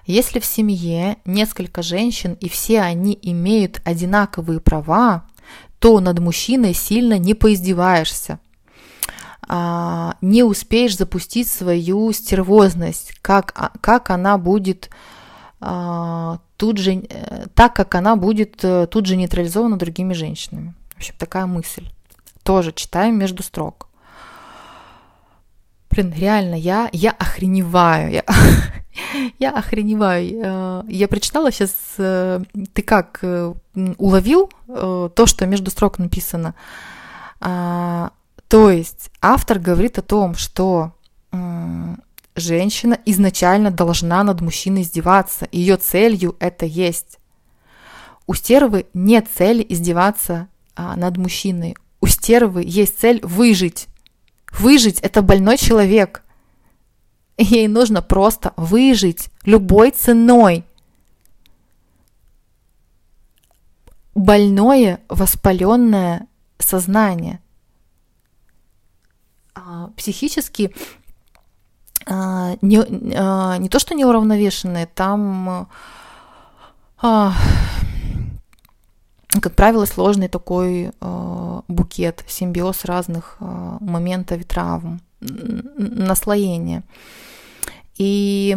[0.06, 5.26] Если в семье несколько женщин и все они имеют одинаковые права,
[5.80, 8.40] то над мужчиной сильно не поиздеваешься.
[9.48, 14.90] А, не успеешь запустить свою стервозность, как, а, как она будет
[15.60, 20.74] а, тут же, э, так как она будет э, тут же нейтрализована другими женщинами.
[20.94, 21.88] В общем, такая мысль.
[22.44, 23.88] Тоже читаем между строк.
[25.90, 28.12] Блин, реально, я, я охреневаю.
[28.12, 28.24] Я,
[29.40, 30.42] я охреневаю.
[30.44, 33.24] Э, я прочитала сейчас, ты как
[33.98, 36.56] уловил то, что между строк написано?
[38.48, 40.94] То есть автор говорит о том, что
[42.36, 45.48] женщина изначально должна над мужчиной издеваться.
[45.52, 47.18] Ее целью это есть.
[48.28, 51.76] У стервы нет цели издеваться а, над мужчиной.
[52.02, 53.88] У стервы есть цель выжить.
[54.52, 56.24] Выжить это больной человек.
[57.38, 60.64] Ей нужно просто выжить любой ценой.
[64.16, 66.28] Больное, воспаленное
[66.58, 67.42] сознание.
[69.68, 70.76] А, психически
[72.06, 72.84] а, не,
[73.16, 75.68] а, не то, что неуравновешенные, там,
[77.00, 77.34] как
[79.56, 80.92] правило, сложный такой
[81.68, 86.84] букет, симбиоз разных моментов и травм, наслоения.
[87.98, 88.56] И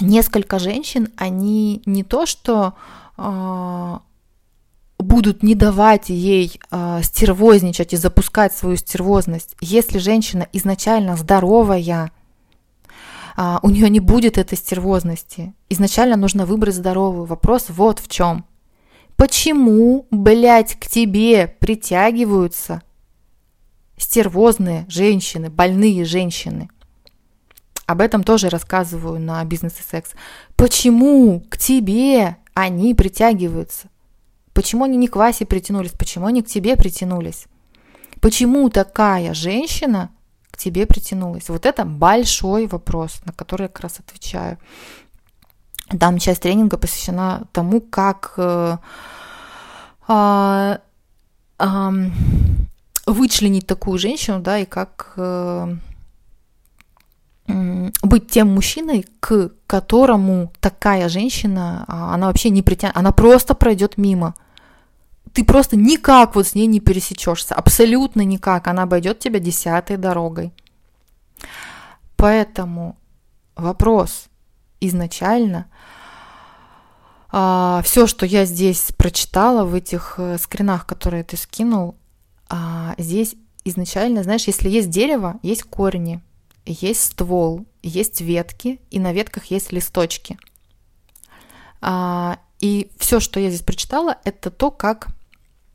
[0.00, 2.74] несколько женщин, они не то, что
[5.04, 12.10] будут не давать ей э, стервозничать и запускать свою стервозность, если женщина изначально здоровая,
[13.36, 15.54] э, у нее не будет этой стервозности.
[15.68, 17.24] Изначально нужно выбрать здоровую.
[17.24, 18.44] Вопрос вот в чем.
[19.16, 22.82] Почему, блядь, к тебе притягиваются
[23.96, 26.68] стервозные женщины, больные женщины?
[27.86, 30.12] Об этом тоже рассказываю на бизнес и секс.
[30.56, 33.88] Почему к тебе они притягиваются?
[34.54, 35.92] Почему они не к Васе притянулись?
[35.98, 37.46] Почему они к тебе притянулись?
[38.20, 40.10] Почему такая женщина
[40.50, 41.48] к тебе притянулась?
[41.48, 44.56] Вот это большой вопрос, на который я как раз отвечаю.
[45.98, 48.78] Там часть тренинга посвящена тому, как э,
[50.08, 50.78] э,
[51.58, 51.90] э,
[53.06, 55.76] вычленить такую женщину, да, и как э,
[57.46, 63.98] быть тем мужчиной, к которому такая женщина, а, она вообще не притянет, она просто пройдет
[63.98, 64.34] мимо
[65.34, 70.52] ты просто никак вот с ней не пересечешься, абсолютно никак, она обойдет тебя десятой дорогой.
[72.16, 72.96] Поэтому
[73.56, 74.26] вопрос
[74.80, 75.66] изначально,
[77.30, 81.96] а, все, что я здесь прочитала в этих э, скринах, которые ты скинул,
[82.48, 86.22] а, здесь изначально, знаешь, если есть дерево, есть корни,
[86.64, 90.38] есть ствол, есть ветки, и на ветках есть листочки.
[91.80, 95.08] А, и все, что я здесь прочитала, это то, как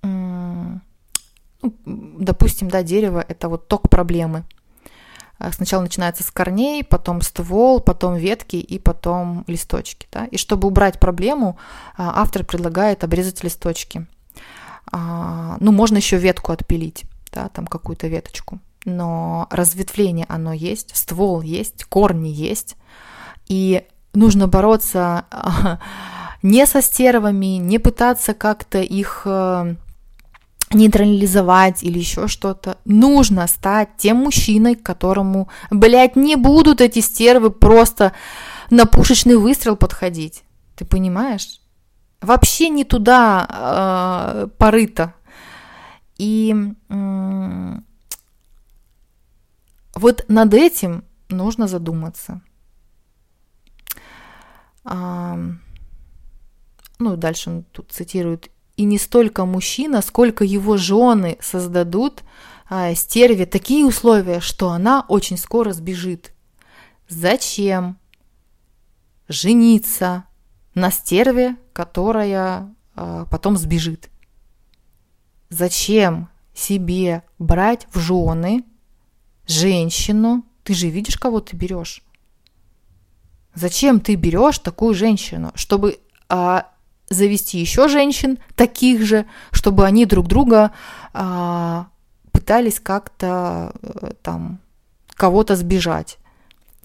[0.02, 0.82] ну,
[1.84, 4.45] допустим, да, дерево– это вот ток проблемы.
[5.39, 10.08] А, сначала начинается с корней, потом ствол, потом ветки и потом листочки.
[10.12, 10.26] Да?
[10.26, 11.58] И чтобы убрать проблему,
[11.97, 14.06] а, автор предлагает обрезать листочки.
[14.91, 18.60] А, ну, можно еще ветку отпилить, да, там какую-то веточку.
[18.86, 22.76] Но разветвление оно есть, ствол есть, корни есть,
[23.47, 25.26] И нужно бороться
[26.41, 29.76] не со стервами, не пытаться как-то их э,
[30.72, 32.78] нейтрализовать или еще что-то.
[32.86, 38.13] Нужно стать тем мужчиной, которому, блядь, не будут эти стервы просто
[38.70, 40.43] на пушечный выстрел подходить.
[40.76, 41.59] Ты понимаешь?
[42.22, 45.13] Вообще не туда э, порыто.
[46.17, 46.55] И
[46.89, 47.74] э,
[49.95, 52.41] вот над этим нужно задуматься.
[54.84, 55.38] А,
[56.99, 58.49] ну, дальше он тут цитирует
[58.80, 62.23] и не столько мужчина, сколько его жены создадут
[62.69, 66.32] а, стерве такие условия, что она очень скоро сбежит.
[67.09, 67.97] Зачем
[69.27, 70.23] жениться
[70.75, 74.09] на стерве, которая а, потом сбежит?
[75.49, 78.63] Зачем себе брать в жены
[79.45, 80.45] женщину?
[80.63, 82.01] Ты же видишь, кого ты берешь.
[83.53, 85.99] Зачем ты берешь такую женщину, чтобы
[86.30, 86.71] а,
[87.10, 90.72] завести еще женщин, таких же, чтобы они друг друга
[91.14, 91.89] а,
[92.32, 94.60] пытались как-то а, там
[95.16, 96.18] кого-то сбежать,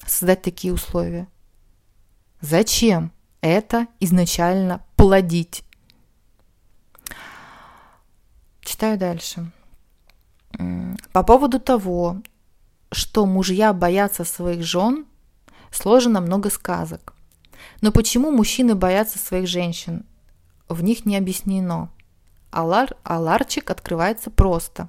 [0.06, 1.28] создать такие условия.
[2.40, 5.64] Зачем это изначально плодить?
[8.60, 9.50] Читаю дальше.
[11.12, 12.22] По поводу того,
[12.90, 15.06] что мужья боятся своих жен,
[15.70, 17.14] сложено много сказок.
[17.80, 20.04] Но почему мужчины боятся своих женщин?
[20.68, 21.90] В них не объяснено.
[22.50, 24.88] Алар, аларчик открывается просто.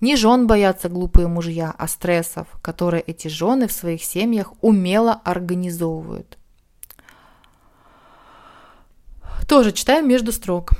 [0.00, 6.38] Не жен боятся глупые мужья, а стрессов, которые эти жены в своих семьях умело организовывают.
[9.48, 10.72] Тоже читаем между строк.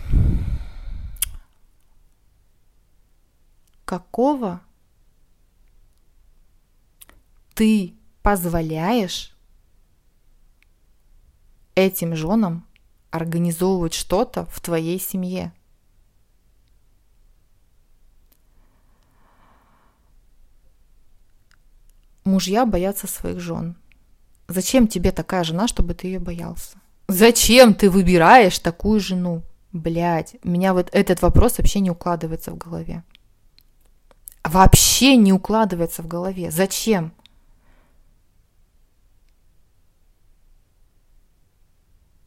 [3.85, 4.61] Какого
[7.55, 9.35] ты позволяешь
[11.75, 12.66] этим женам
[13.17, 15.53] организовывать что-то в твоей семье.
[22.25, 23.77] Мужья боятся своих жен.
[24.49, 26.79] Зачем тебе такая жена, чтобы ты ее боялся?
[27.09, 29.43] Зачем ты выбираешь такую жену?
[29.73, 33.05] Блять, меня вот этот вопрос вообще не укладывается в голове.
[34.43, 36.51] Вообще не укладывается в голове.
[36.51, 37.13] Зачем?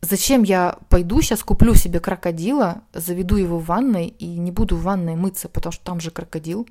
[0.02, 4.84] Зачем я пойду сейчас куплю себе крокодила, заведу его в ванной и не буду в
[4.84, 6.68] ванной мыться, потому что там же крокодил,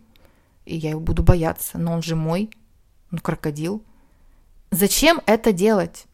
[0.64, 2.50] и я его буду бояться, но он же мой,
[3.10, 3.82] ну крокодил.
[4.70, 6.06] Зачем это делать?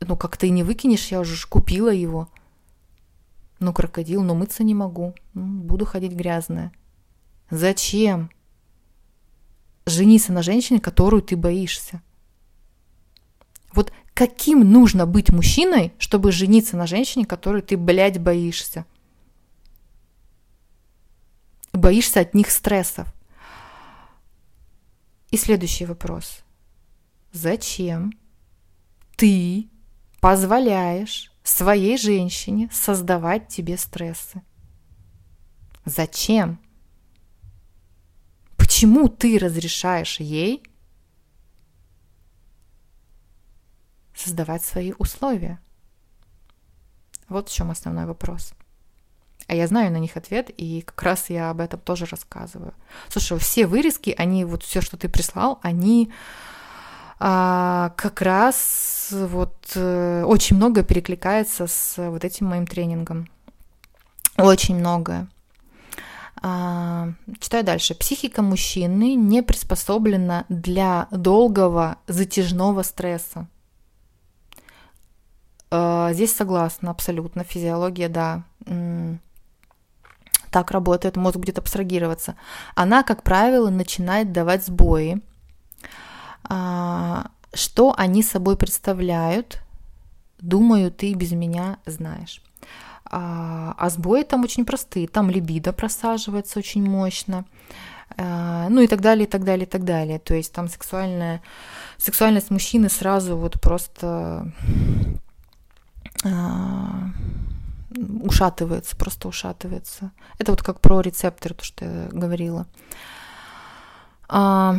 [0.00, 2.28] Ну как ты не выкинешь, я уже купила его.
[3.60, 6.72] Ну крокодил, но мыться не могу, ну, буду ходить грязная.
[7.50, 8.30] Зачем?
[9.84, 12.02] Жениться на женщине, которую ты боишься.
[13.74, 18.86] Вот каким нужно быть мужчиной, чтобы жениться на женщине, которой ты, блядь, боишься?
[21.72, 23.12] Боишься от них стрессов.
[25.30, 26.42] И следующий вопрос.
[27.32, 28.12] Зачем
[29.16, 29.68] ты
[30.20, 34.42] позволяешь своей женщине создавать тебе стрессы?
[35.84, 36.60] Зачем?
[38.56, 40.62] Почему ты разрешаешь ей
[44.14, 45.60] создавать свои условия?
[47.28, 48.52] Вот в чем основной вопрос.
[49.48, 52.74] А я знаю на них ответ, и как раз я об этом тоже рассказываю.
[53.08, 56.12] Слушай, все вырезки, они, вот все, что ты прислал, они
[57.18, 63.28] а, как раз вот э, очень много перекликается с вот этим моим тренингом.
[64.38, 65.28] Очень многое.
[66.42, 67.94] А, читаю дальше.
[67.94, 73.46] Психика мужчины не приспособлена для долгого затяжного стресса.
[75.74, 77.44] А, здесь согласна абсолютно.
[77.44, 78.42] Физиология, да,
[80.50, 82.36] так работает, мозг будет абстрагироваться.
[82.74, 85.22] Она, как правило, начинает давать сбои.
[86.44, 89.62] А, что они собой представляют,
[90.40, 92.42] думаю, ты без меня знаешь.
[93.06, 95.08] А, а сбои там очень простые.
[95.08, 97.46] Там либидо просаживается очень мощно.
[98.18, 100.18] Ну и так далее, и так далее, и так далее.
[100.18, 101.40] То есть там сексуальная,
[101.96, 104.52] сексуальность мужчины сразу вот просто
[108.22, 110.12] ушатывается, просто ушатывается.
[110.38, 112.66] Это вот как про рецепторы, то, что я говорила.
[114.28, 114.76] А,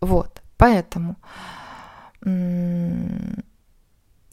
[0.00, 1.16] вот, поэтому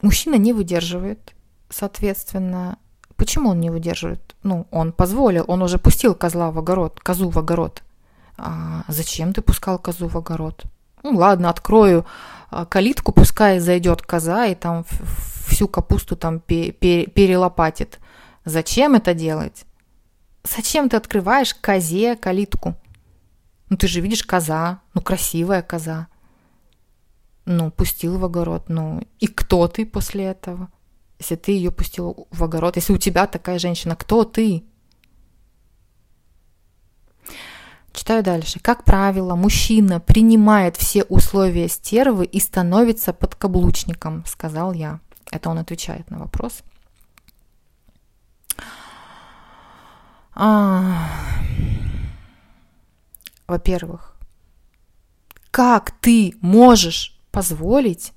[0.02, 1.36] мужчина не выдерживает,
[1.70, 2.78] соответственно,
[3.16, 4.36] почему он не выдерживает?
[4.42, 7.84] Ну, он позволил, он уже пустил козла в огород, козу в огород.
[8.38, 10.64] А, зачем ты пускал козу в огород?
[11.04, 12.08] Ну ладно, открою а,
[12.70, 14.86] калитку, пускай зайдет коза и там
[15.48, 18.00] всю капусту там перелопатит.
[18.46, 19.66] Зачем это делать?
[20.44, 22.76] Зачем ты открываешь козе калитку?
[23.70, 26.08] Ну ты же видишь коза, ну красивая коза.
[27.46, 30.70] Ну, пустил в огород, ну и кто ты после этого?
[31.20, 34.64] Если ты ее пустил в огород, если у тебя такая женщина, кто ты?
[37.94, 38.60] Читаю дальше.
[38.60, 45.00] Как правило, мужчина принимает все условия стервы и становится подкаблучником, сказал я.
[45.32, 46.64] Это он отвечает на вопрос.
[50.34, 51.08] А...
[53.46, 54.16] Во-первых,
[55.52, 58.14] как ты можешь позволить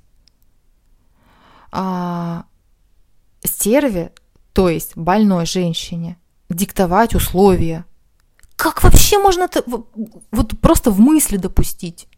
[1.71, 2.45] а,
[3.45, 4.13] стерве,
[4.55, 6.17] то есть больной женщине,
[6.49, 7.85] диктовать условия
[8.57, 12.09] как вообще можно это вот просто в мысли допустить?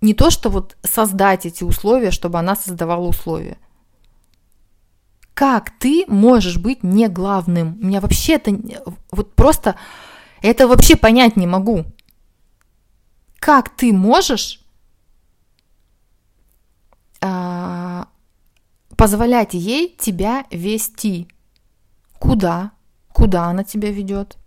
[0.00, 3.58] Не то, что вот создать эти условия, чтобы она создавала условия.
[5.34, 7.78] Как ты можешь быть не главным?
[7.80, 8.52] У меня вообще это
[9.10, 9.76] вот просто
[10.42, 11.84] это вообще понять не могу.
[13.38, 14.60] Как ты можешь
[17.20, 18.08] а,
[18.96, 21.28] позволять ей тебя вести?
[22.18, 22.72] Куда?
[23.12, 24.39] Куда она тебя ведет?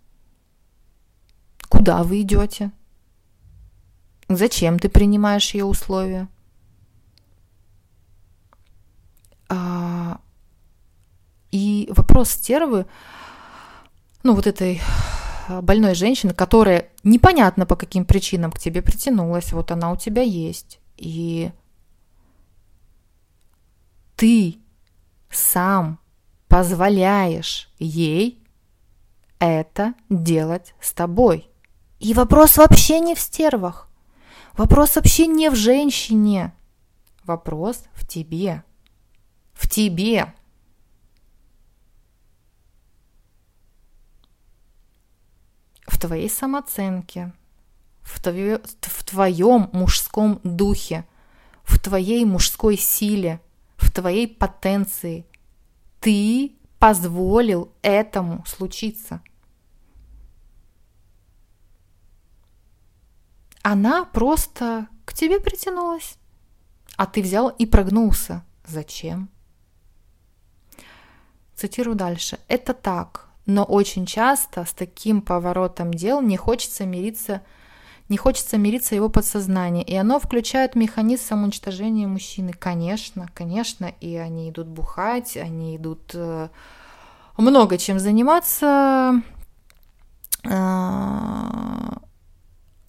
[1.84, 2.72] Куда вы идете?
[4.30, 6.28] Зачем ты принимаешь ее условия?
[9.50, 10.18] А,
[11.50, 12.86] и вопрос стервы,
[14.22, 14.80] ну вот этой
[15.60, 20.80] больной женщины, которая непонятно по каким причинам к тебе притянулась, вот она у тебя есть,
[20.96, 21.52] и
[24.16, 24.56] ты
[25.28, 25.98] сам
[26.48, 28.42] позволяешь ей
[29.38, 31.50] это делать с тобой.
[32.04, 33.88] И вопрос вообще не в стервах.
[34.52, 36.52] Вопрос вообще не в женщине.
[37.24, 38.62] Вопрос в тебе.
[39.54, 40.34] В тебе.
[45.86, 47.32] В твоей самооценке,
[48.02, 51.06] в, твое, в твоем мужском духе,
[51.62, 53.40] в твоей мужской силе,
[53.78, 55.24] в твоей потенции.
[56.00, 59.22] Ты позволил этому случиться–
[63.66, 66.18] Она просто к тебе притянулась,
[66.98, 68.44] а ты взял и прогнулся.
[68.66, 69.30] Зачем?
[71.54, 72.38] Цитирую дальше.
[72.46, 77.40] Это так, но очень часто с таким поворотом дел не хочется мириться,
[78.10, 82.52] не хочется мириться его подсознание, и оно включает механизм самоуничтожения мужчины.
[82.52, 86.50] Конечно, конечно, и они идут бухать, они идут э,
[87.38, 89.22] много чем заниматься,
[90.44, 91.90] э,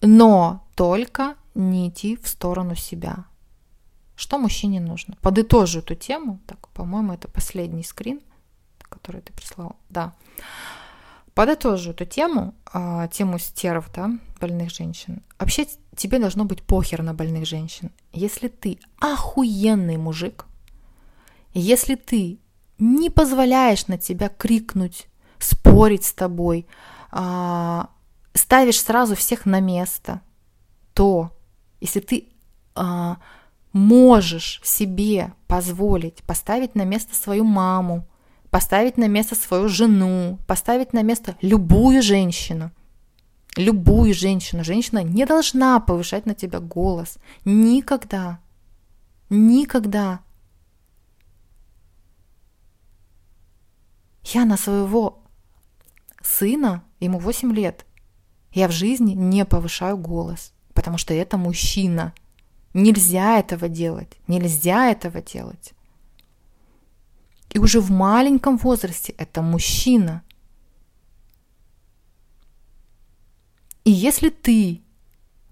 [0.06, 3.24] но только не идти в сторону себя.
[4.14, 5.16] Что мужчине нужно?
[5.20, 6.40] Подытожу эту тему.
[6.46, 8.20] Так, по-моему, это последний скрин,
[8.78, 9.76] который ты прислал.
[9.90, 10.14] Да.
[11.34, 15.22] Подытожу эту тему, а, тему стерв, да, больных женщин.
[15.38, 17.92] Вообще тебе должно быть похер на больных женщин.
[18.12, 20.46] Если ты охуенный мужик,
[21.52, 22.38] если ты
[22.78, 26.66] не позволяешь на тебя крикнуть, спорить с тобой,
[27.10, 27.90] а,
[28.36, 30.20] ставишь сразу всех на место,
[30.94, 31.32] то
[31.80, 32.28] если ты
[32.74, 33.18] а,
[33.72, 38.06] можешь себе позволить поставить на место свою маму,
[38.50, 42.70] поставить на место свою жену, поставить на место любую женщину,
[43.56, 47.18] любую женщину, женщина не должна повышать на тебя голос.
[47.44, 48.40] Никогда.
[49.28, 50.20] Никогда.
[54.24, 55.22] Я на своего
[56.22, 57.85] сына, ему 8 лет,
[58.56, 62.14] я в жизни не повышаю голос, потому что это мужчина.
[62.72, 64.16] Нельзя этого делать.
[64.28, 65.74] Нельзя этого делать.
[67.50, 70.22] И уже в маленьком возрасте это мужчина.
[73.84, 74.80] И если ты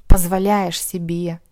[0.08, 1.42] позволяешь себе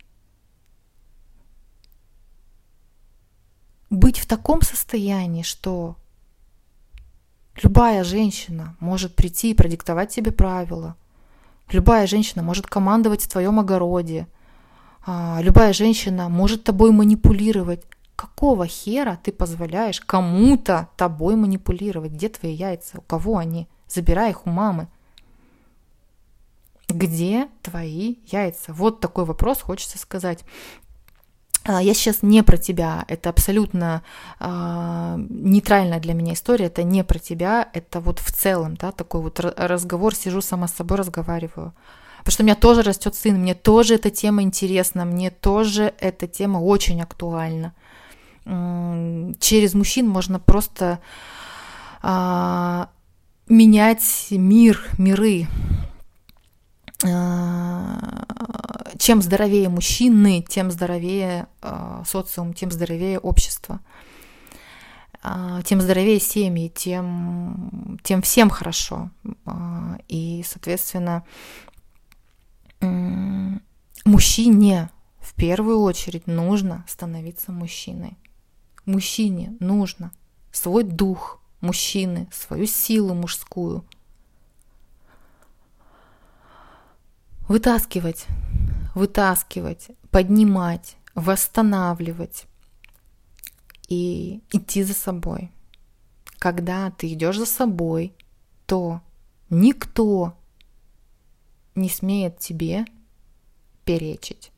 [3.90, 5.96] быть в таком состоянии, что
[7.62, 10.96] любая женщина может прийти и продиктовать тебе правила,
[11.72, 14.26] Любая женщина может командовать в твоем огороде.
[15.04, 17.82] А, любая женщина может тобой манипулировать.
[18.14, 22.12] Какого хера ты позволяешь кому-то тобой манипулировать?
[22.12, 22.98] Где твои яйца?
[22.98, 23.68] У кого они?
[23.88, 24.86] Забирай их у мамы.
[26.88, 28.74] Где твои яйца?
[28.74, 30.44] Вот такой вопрос хочется сказать.
[31.64, 34.02] А, я сейчас не про тебя, это абсолютно
[34.40, 39.20] э, нейтральная для меня история, это не про тебя, это вот в целом, да, такой
[39.20, 41.72] вот разговор, сижу сама с собой разговариваю.
[42.18, 46.26] Потому что у меня тоже растет сын, мне тоже эта тема интересна, мне тоже эта
[46.26, 47.74] тема очень актуальна.
[48.44, 51.00] Через мужчин можно просто
[52.00, 52.90] а,
[53.48, 55.46] менять мир, миры.
[57.04, 58.24] А,
[58.98, 63.80] чем здоровее мужчины, тем здоровее а, социум, тем здоровее общество.
[65.22, 69.10] А, тем здоровее семьи, тем, тем всем хорошо.
[70.08, 71.24] И, соответственно,
[74.04, 74.90] мужчине
[75.20, 78.16] в первую очередь нужно становиться мужчиной.
[78.84, 80.10] Мужчине нужно
[80.50, 83.84] свой дух мужчины, свою силу мужскую
[87.48, 88.26] вытаскивать,
[88.94, 92.46] вытаскивать, поднимать, восстанавливать,
[93.92, 95.50] и идти за собой.
[96.38, 98.14] Когда ты идешь за собой,
[98.66, 99.02] то
[99.50, 100.34] никто
[101.74, 102.86] не смеет тебе
[103.84, 104.50] перечить.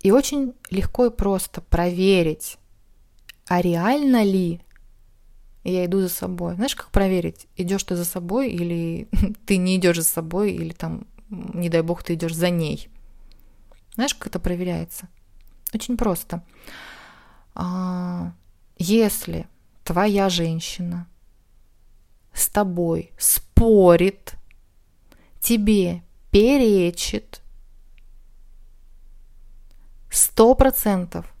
[0.00, 2.58] И очень легко и просто проверить,
[3.46, 4.60] а реально ли
[5.70, 6.54] я иду за собой.
[6.54, 9.08] Знаешь, как проверить, идешь ты за собой или
[9.46, 12.88] ты не идешь за собой, или там, не дай бог, ты идешь за ней.
[13.94, 15.08] Знаешь, как это проверяется?
[15.72, 16.42] Очень просто.
[17.54, 18.32] А,
[18.78, 19.46] если
[19.84, 21.06] твоя женщина
[22.32, 24.34] с тобой спорит,
[25.40, 27.42] тебе перечит,
[30.10, 31.32] сто процентов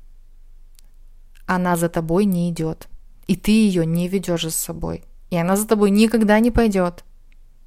[1.46, 2.88] она за тобой не идет.
[3.32, 5.04] И ты ее не ведешь за собой.
[5.30, 7.02] И она за тобой никогда не пойдет.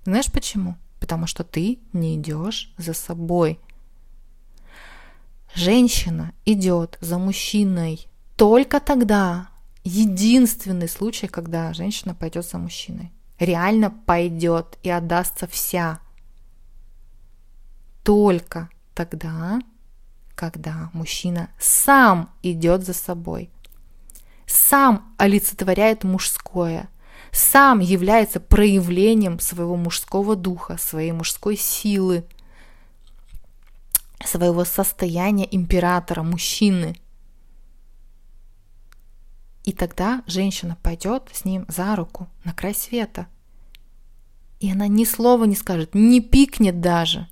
[0.04, 0.78] Знаешь почему?
[1.00, 3.60] Потому что ты не идешь за собой.
[5.56, 9.50] Женщина идет за мужчиной только тогда,
[9.84, 13.12] единственный случай, когда женщина пойдет за мужчиной.
[13.40, 16.00] Реально пойдет и отдастся вся.
[18.04, 19.60] Только тогда,
[20.36, 23.50] когда мужчина сам идет за собой,
[24.48, 26.90] сам олицетворяет мужское,
[27.32, 32.26] сам является проявлением своего мужского духа, своей мужской силы,
[34.24, 36.96] своего состояния императора, мужчины.
[39.64, 43.28] И тогда женщина пойдет с ним за руку на край света.
[44.60, 47.28] И она ни слова не скажет, не пикнет даже,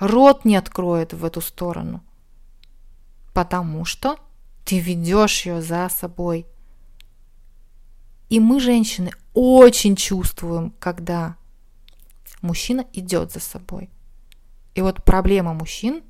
[0.00, 2.02] рот не откроет в эту сторону.
[3.32, 4.18] Потому что
[4.64, 6.46] ты ведешь ее за собой.
[8.28, 11.36] И мы, женщины, очень чувствуем, когда
[12.40, 13.90] мужчина идет за собой.
[14.74, 16.02] И вот проблема мужчин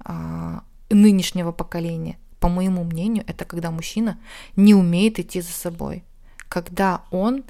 [0.00, 4.18] а, нынешнего поколения, по моему мнению, это когда мужчина
[4.56, 6.04] не умеет идти за собой,
[6.48, 7.44] когда он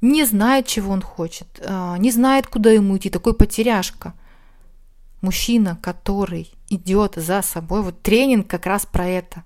[0.00, 4.14] не знает, чего он хочет, а, не знает, куда ему идти, такой потеряшка.
[5.20, 9.44] Мужчина, который идет за собой, вот тренинг как раз про это.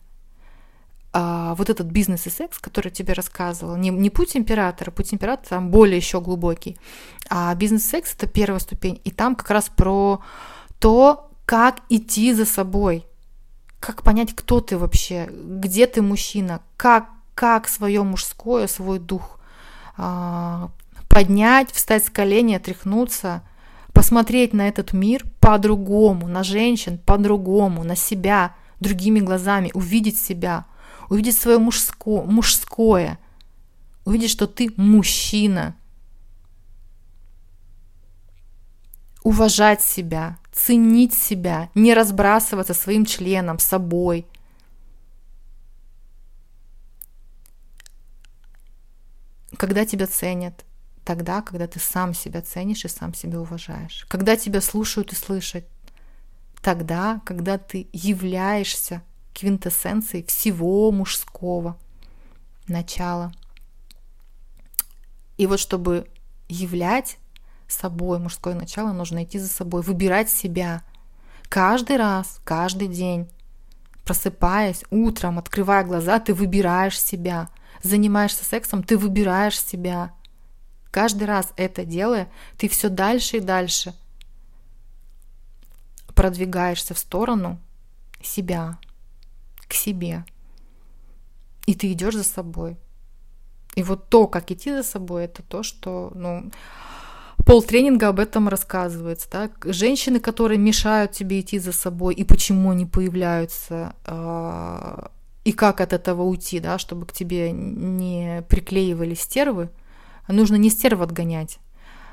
[1.19, 5.49] А, вот этот бизнес и секс, который тебе рассказывала, не, не путь императора, путь императора
[5.49, 6.77] там более еще глубокий,
[7.31, 10.21] а бизнес и секс это первая ступень, и там как раз про
[10.79, 13.07] то, как идти за собой,
[13.81, 19.41] как понять, кто ты вообще, где ты мужчина, как, как свое мужское, свой дух
[19.97, 20.69] а,
[21.09, 23.41] поднять, встать с колени, отряхнуться,
[23.95, 30.67] посмотреть на этот мир по-другому, на женщин по-другому, на себя другими глазами, увидеть себя,
[31.09, 33.19] увидеть свое мужско, мужское,
[34.05, 35.77] увидеть, что ты мужчина,
[39.23, 44.27] уважать себя, ценить себя, не разбрасываться своим членом, собой.
[49.57, 50.65] Когда тебя ценят,
[51.05, 54.05] тогда, когда ты сам себя ценишь и сам себя уважаешь.
[54.09, 55.67] Когда тебя слушают и слышат,
[56.63, 59.03] тогда, когда ты являешься
[59.37, 61.77] квинтэссенцией всего мужского
[62.69, 63.33] начала.
[65.37, 66.09] И вот чтобы
[66.49, 67.19] являть
[67.69, 70.83] собой, мужское начало нужно идти за собой, выбирать себя.
[71.51, 73.29] Каждый раз, каждый день,
[74.05, 77.51] просыпаясь утром, открывая глаза, ты выбираешь себя.
[77.83, 80.13] Занимаешься сексом, ты выбираешь себя.
[80.91, 83.95] Каждый раз это делая, ты все дальше и дальше
[86.15, 87.61] продвигаешься в сторону
[88.23, 88.79] себя,
[89.69, 90.25] к себе.
[91.67, 92.77] И ты идешь за собой.
[93.75, 96.51] И вот то, как идти за собой, это то, что, ну,
[97.47, 99.29] Пол тренинга об этом рассказывается.
[99.31, 99.51] Да?
[99.65, 105.07] Женщины, которые мешают тебе идти за собой, и почему они появляются, э,
[105.45, 109.71] и как от этого уйти, да, чтобы к тебе не приклеивали стервы.
[110.27, 111.59] Нужно не стерв отгонять,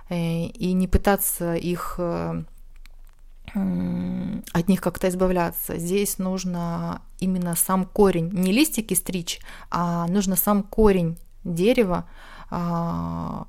[0.10, 2.44] э, и не пытаться их э,
[3.54, 5.78] от них как-то избавляться.
[5.78, 9.40] Здесь нужно именно сам корень, не листики стричь,
[9.70, 12.10] а нужно сам корень дерева,
[12.50, 13.48] а,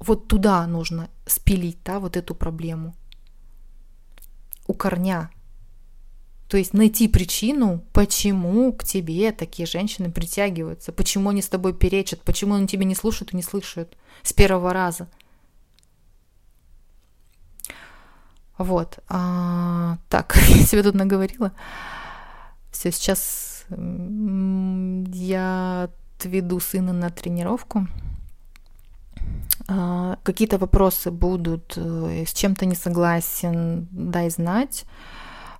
[0.00, 2.94] вот туда нужно спилить, да, вот эту проблему
[4.66, 5.30] у корня.
[6.48, 12.20] То есть найти причину, почему к тебе такие женщины притягиваются, почему они с тобой перечат,
[12.22, 15.08] почему они тебя не слушают и не слышат с первого раза.
[18.58, 18.98] Вот.
[19.08, 21.52] А, так, я себе тут наговорила.
[22.70, 25.88] Все, сейчас я
[26.18, 27.86] отведу сына на тренировку.
[29.68, 34.84] А, какие-то вопросы будут, э, с чем-то не согласен, дай знать.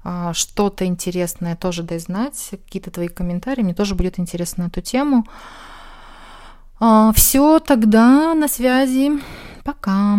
[0.02, 2.48] А, что-то интересное тоже дай знать.
[2.50, 5.24] Какие-то твои комментарии, мне тоже будет интересно эту тему.
[6.78, 9.12] А, Все, тогда на связи.
[9.64, 10.18] Пока.